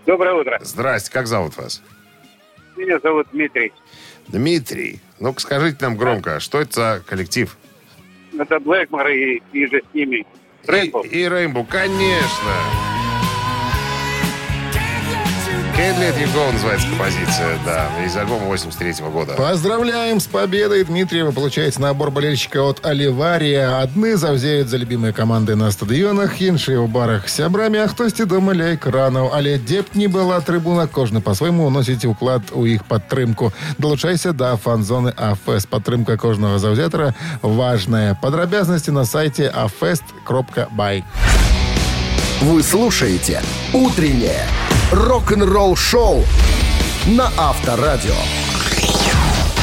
[0.06, 0.60] Доброе утро.
[0.62, 1.82] Здрасте, как зовут вас?
[2.78, 3.74] Меня зовут Дмитрий.
[4.28, 5.01] Дмитрий.
[5.20, 7.58] Ну-ка скажите нам громко, что это за коллектив?
[8.40, 10.26] Это Блэкмор и, и же с ними.
[10.66, 11.02] Рэмбо.
[11.06, 12.95] И, и Рейнбоу, конечно.
[16.05, 19.33] Can't Let You Go называется композиция, да, из альбома 83 года.
[19.33, 21.23] Поздравляем с победой, Дмитрий.
[21.23, 23.81] Вы получаете набор болельщика от Оливария.
[23.81, 28.53] Одни завзеют за любимые команды на стадионах, іншие у барах з сябрамі, а хтосьці дома
[28.53, 29.33] ля екранаў.
[29.33, 33.53] Але дзе б ні была трибуна, кожны по-свойму уносіць уклад у іх падтрымку.
[33.79, 35.64] Долучайся да фан-зоны АФС.
[35.64, 38.18] Падтрымка кожнага заўзятара важная.
[38.21, 41.03] Падрабязнасці на сайте afest.by.
[42.43, 43.41] Вы слушаете
[43.73, 44.45] «Утреннее
[44.92, 46.26] рок-н-ролл-шоу»
[47.08, 48.16] на Авторадио.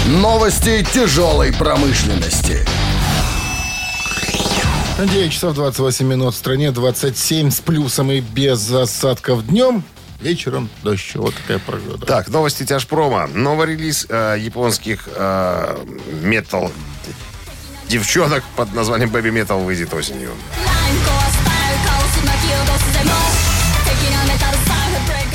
[0.07, 2.67] Новости тяжелой промышленности.
[4.99, 9.83] 9 часов 28 минут в стране, 27 с плюсом и без осадков днем.
[10.21, 11.17] Вечером дождь.
[11.17, 12.07] Вот такая погода.
[12.07, 13.27] Так, новости тяжпрома.
[13.27, 15.85] Новый релиз э, японских э,
[16.23, 16.71] метал
[17.89, 20.31] девчонок под названием Baby Metal выйдет осенью.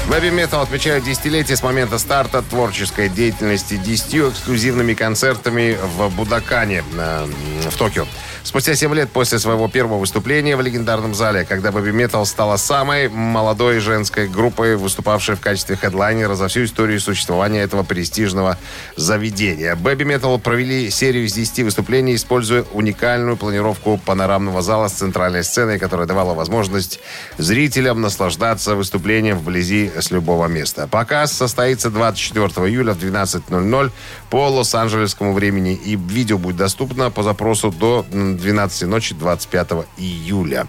[0.08, 7.28] Baby Metal отмечает десятилетие с момента старта творческой деятельности десятью эксклюзивными концертами в Будакане э,
[7.70, 8.08] в Токио.
[8.48, 13.10] Спустя 7 лет после своего первого выступления в легендарном зале, когда Baby Metal стала самой
[13.10, 18.58] молодой женской группой, выступавшей в качестве хедлайнера за всю историю существования этого престижного
[18.96, 19.76] заведения.
[19.76, 25.78] Baby Metal провели серию из 10 выступлений, используя уникальную планировку панорамного зала с центральной сценой,
[25.78, 27.02] которая давала возможность
[27.38, 30.88] зрителям наслаждаться выступлением вблизи с любого места.
[30.88, 33.92] Показ состоится 24 июля в 12.00
[34.30, 38.06] по лос-анджелесскому времени, и видео будет доступно по запросу до
[38.38, 40.68] 12 ночи 25 июля.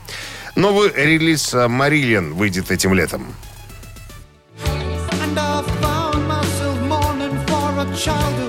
[0.56, 3.34] Новый релиз э, «Марилиан» выйдет этим летом.
[7.98, 8.48] Childhood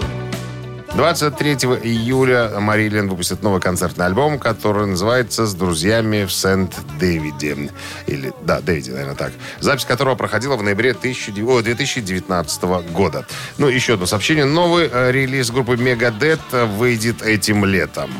[0.99, 1.53] 23
[1.83, 7.71] июля Марилиан выпустит новый концертный альбом, который называется «С друзьями в Сент-Дэвиде».
[8.05, 9.31] Или, да, Дэвиде, наверное, так.
[9.61, 13.25] Запись которого проходила в ноябре 19 о, 2019 года.
[13.57, 14.43] Ну, еще одно сообщение.
[14.43, 18.11] Новый э, релиз группы э, выйдет этим летом.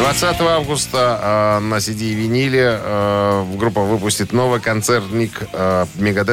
[0.00, 5.84] 20 августа э, на CD и виниле э, группа выпустит новый концертник э,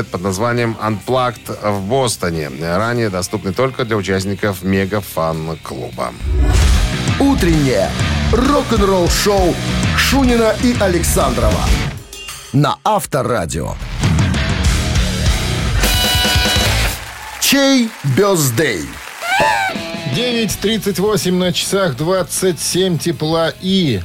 [0.09, 2.49] под названием Unplugged в Бостоне.
[2.61, 6.13] Ранее доступный только для участников Мега-фан-клуба.
[7.19, 7.89] Утреннее
[8.31, 9.53] рок-н-ролл-шоу
[9.97, 11.65] Шунина и Александрова
[12.53, 13.75] на Авторадио.
[17.41, 18.87] Чей бездей?
[20.15, 24.01] 9.38 на часах, 27 тепла и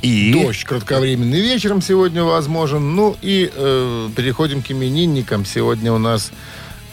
[0.00, 2.94] И дождь кратковременный вечером сегодня возможен.
[2.94, 5.44] Ну и э, переходим к именинникам.
[5.44, 6.30] Сегодня у нас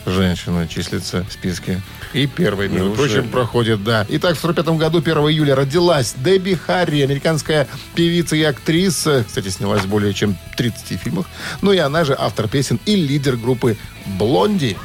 [0.05, 1.81] женщина числится в списке.
[2.13, 3.13] И первой, между Неужели?
[3.13, 4.05] прочим, проходит, да.
[4.09, 9.23] Итак, в 45 году, 1 июля, родилась Дебби Харри, американская певица и актриса.
[9.27, 11.27] Кстати, снялась в более чем 30 фильмах.
[11.61, 13.77] Ну и она же автор песен и лидер группы
[14.17, 14.77] «Блонди».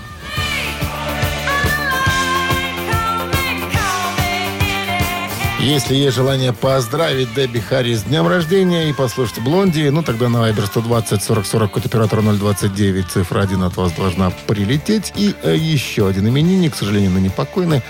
[5.65, 10.47] Если есть желание поздравить Дебби Харри с днем рождения и послушать Блонди, ну тогда на
[10.47, 15.15] Viber 120 40 40 код оператора 029, цифра 1 от вас должна прилететь.
[15.17, 17.81] И э, еще один именинник, к сожалению, ныне покойный.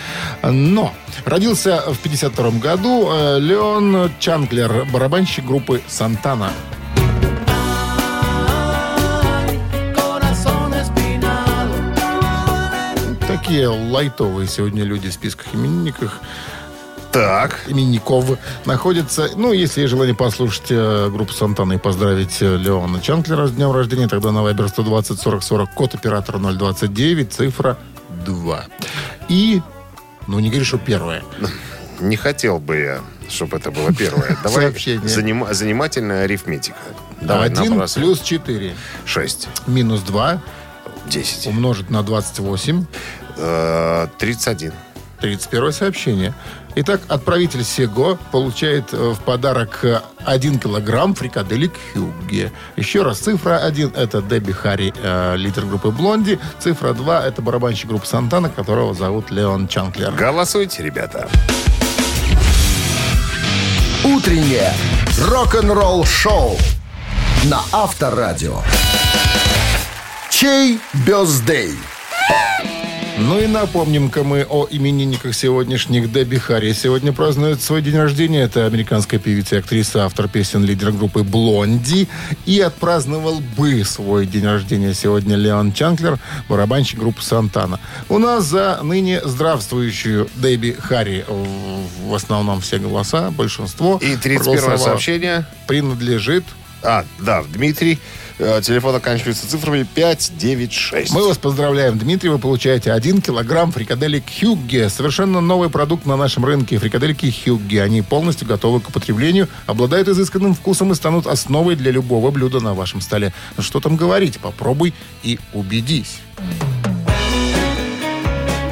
[0.45, 0.95] Но
[1.25, 6.53] родился в 52 году э, Леон Чанклер, барабанщик группы «Сантана».
[13.27, 16.21] Такие лайтовые сегодня люди в списках именинников.
[17.15, 17.61] Так.
[17.67, 19.31] именников находится.
[19.37, 23.73] Ну, если есть желание послушать э, группу Сантана и поздравить э, Леона Чанклера с днем
[23.73, 27.79] рождения, тогда на Viber 120 40 40, код оператора 029, цифра
[28.27, 28.65] 2.
[29.29, 29.63] И,
[30.27, 31.23] ну, не говори, что первое.
[32.01, 33.01] Не хотел бы я,
[33.31, 34.37] чтобы это было первое.
[34.43, 35.07] Давай Сообщение.
[35.09, 36.77] занима- занимательная арифметика.
[37.21, 38.05] Давай 1 набрасывай.
[38.09, 38.75] плюс 4
[39.07, 39.49] 6.
[39.69, 40.43] минус 2
[41.07, 41.47] 10.
[41.47, 42.85] умножить на 28
[43.37, 44.73] Э, 31.
[45.25, 46.35] 31 сообщение.
[46.75, 52.53] Итак, отправитель Сего получает э, в подарок э, 1 килограмм фрикаделек Хюгге.
[52.77, 56.39] Еще раз, цифра 1 это Дебби Харри, э, лидер группы Блонди.
[56.59, 60.13] Цифра 2 это барабанщик группы Сантана, которого зовут Леон Чанклер.
[60.13, 61.27] Голосуйте, ребята.
[64.05, 64.75] Утреннее
[65.23, 66.59] рок-н-ролл-шоу
[67.45, 68.59] на Авторадио.
[70.29, 71.79] Чей бездей?
[73.17, 76.11] Ну и напомним-ка мы о именинниках сегодняшних.
[76.13, 78.43] Дебби Харри сегодня празднует свой день рождения.
[78.43, 82.09] Это американская певица и актриса, автор песен, лидер группы Блонди.
[82.45, 87.79] И отпраздновал бы свой день рождения сегодня Леон Чанклер, барабанщик группы Сантана.
[88.09, 93.99] У нас за ныне здравствующую Дебби Харри в основном все голоса, большинство.
[94.03, 94.79] И 31 проголосовало.
[94.79, 95.47] сообщение.
[95.69, 96.45] Принадлежит
[96.83, 98.01] А, да, Дмитрий.
[98.39, 101.13] Э, Телефон оканчивается цифрами 596.
[101.13, 102.31] Мы вас поздравляем, Дмитрий.
[102.31, 104.89] Вы получаете 1 килограмм фрикаделек Хюгге.
[104.89, 106.79] Совершенно новый продукт на нашем рынке.
[106.79, 107.83] Фрикадельки Хюгге.
[107.83, 112.75] Они полностью готовы к употреблению, обладают изысканным вкусом и станут основой для любого блюда на
[112.75, 113.33] вашем столе.
[113.57, 114.41] Ну, Что там говорить?
[114.41, 116.19] Попробуй и убедись.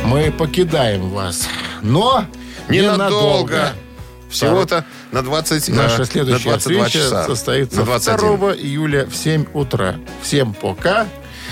[0.05, 1.49] Мы покидаем вас.
[1.83, 2.25] Но
[2.69, 3.73] Ненадолго.
[4.29, 7.25] Всего-то на 20, э, Наша на следующая 22 встреча часа.
[7.27, 8.37] состоится на 21.
[8.39, 9.97] 2 июля в 7 утра.
[10.23, 11.07] Всем пока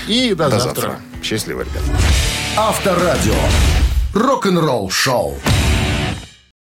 [0.09, 0.81] и до, До завтра.
[0.81, 1.01] завтра.
[1.23, 1.85] Счастливо, ребята.
[2.57, 3.35] Авторадио.
[4.15, 5.37] Рок-н-ролл-шоу.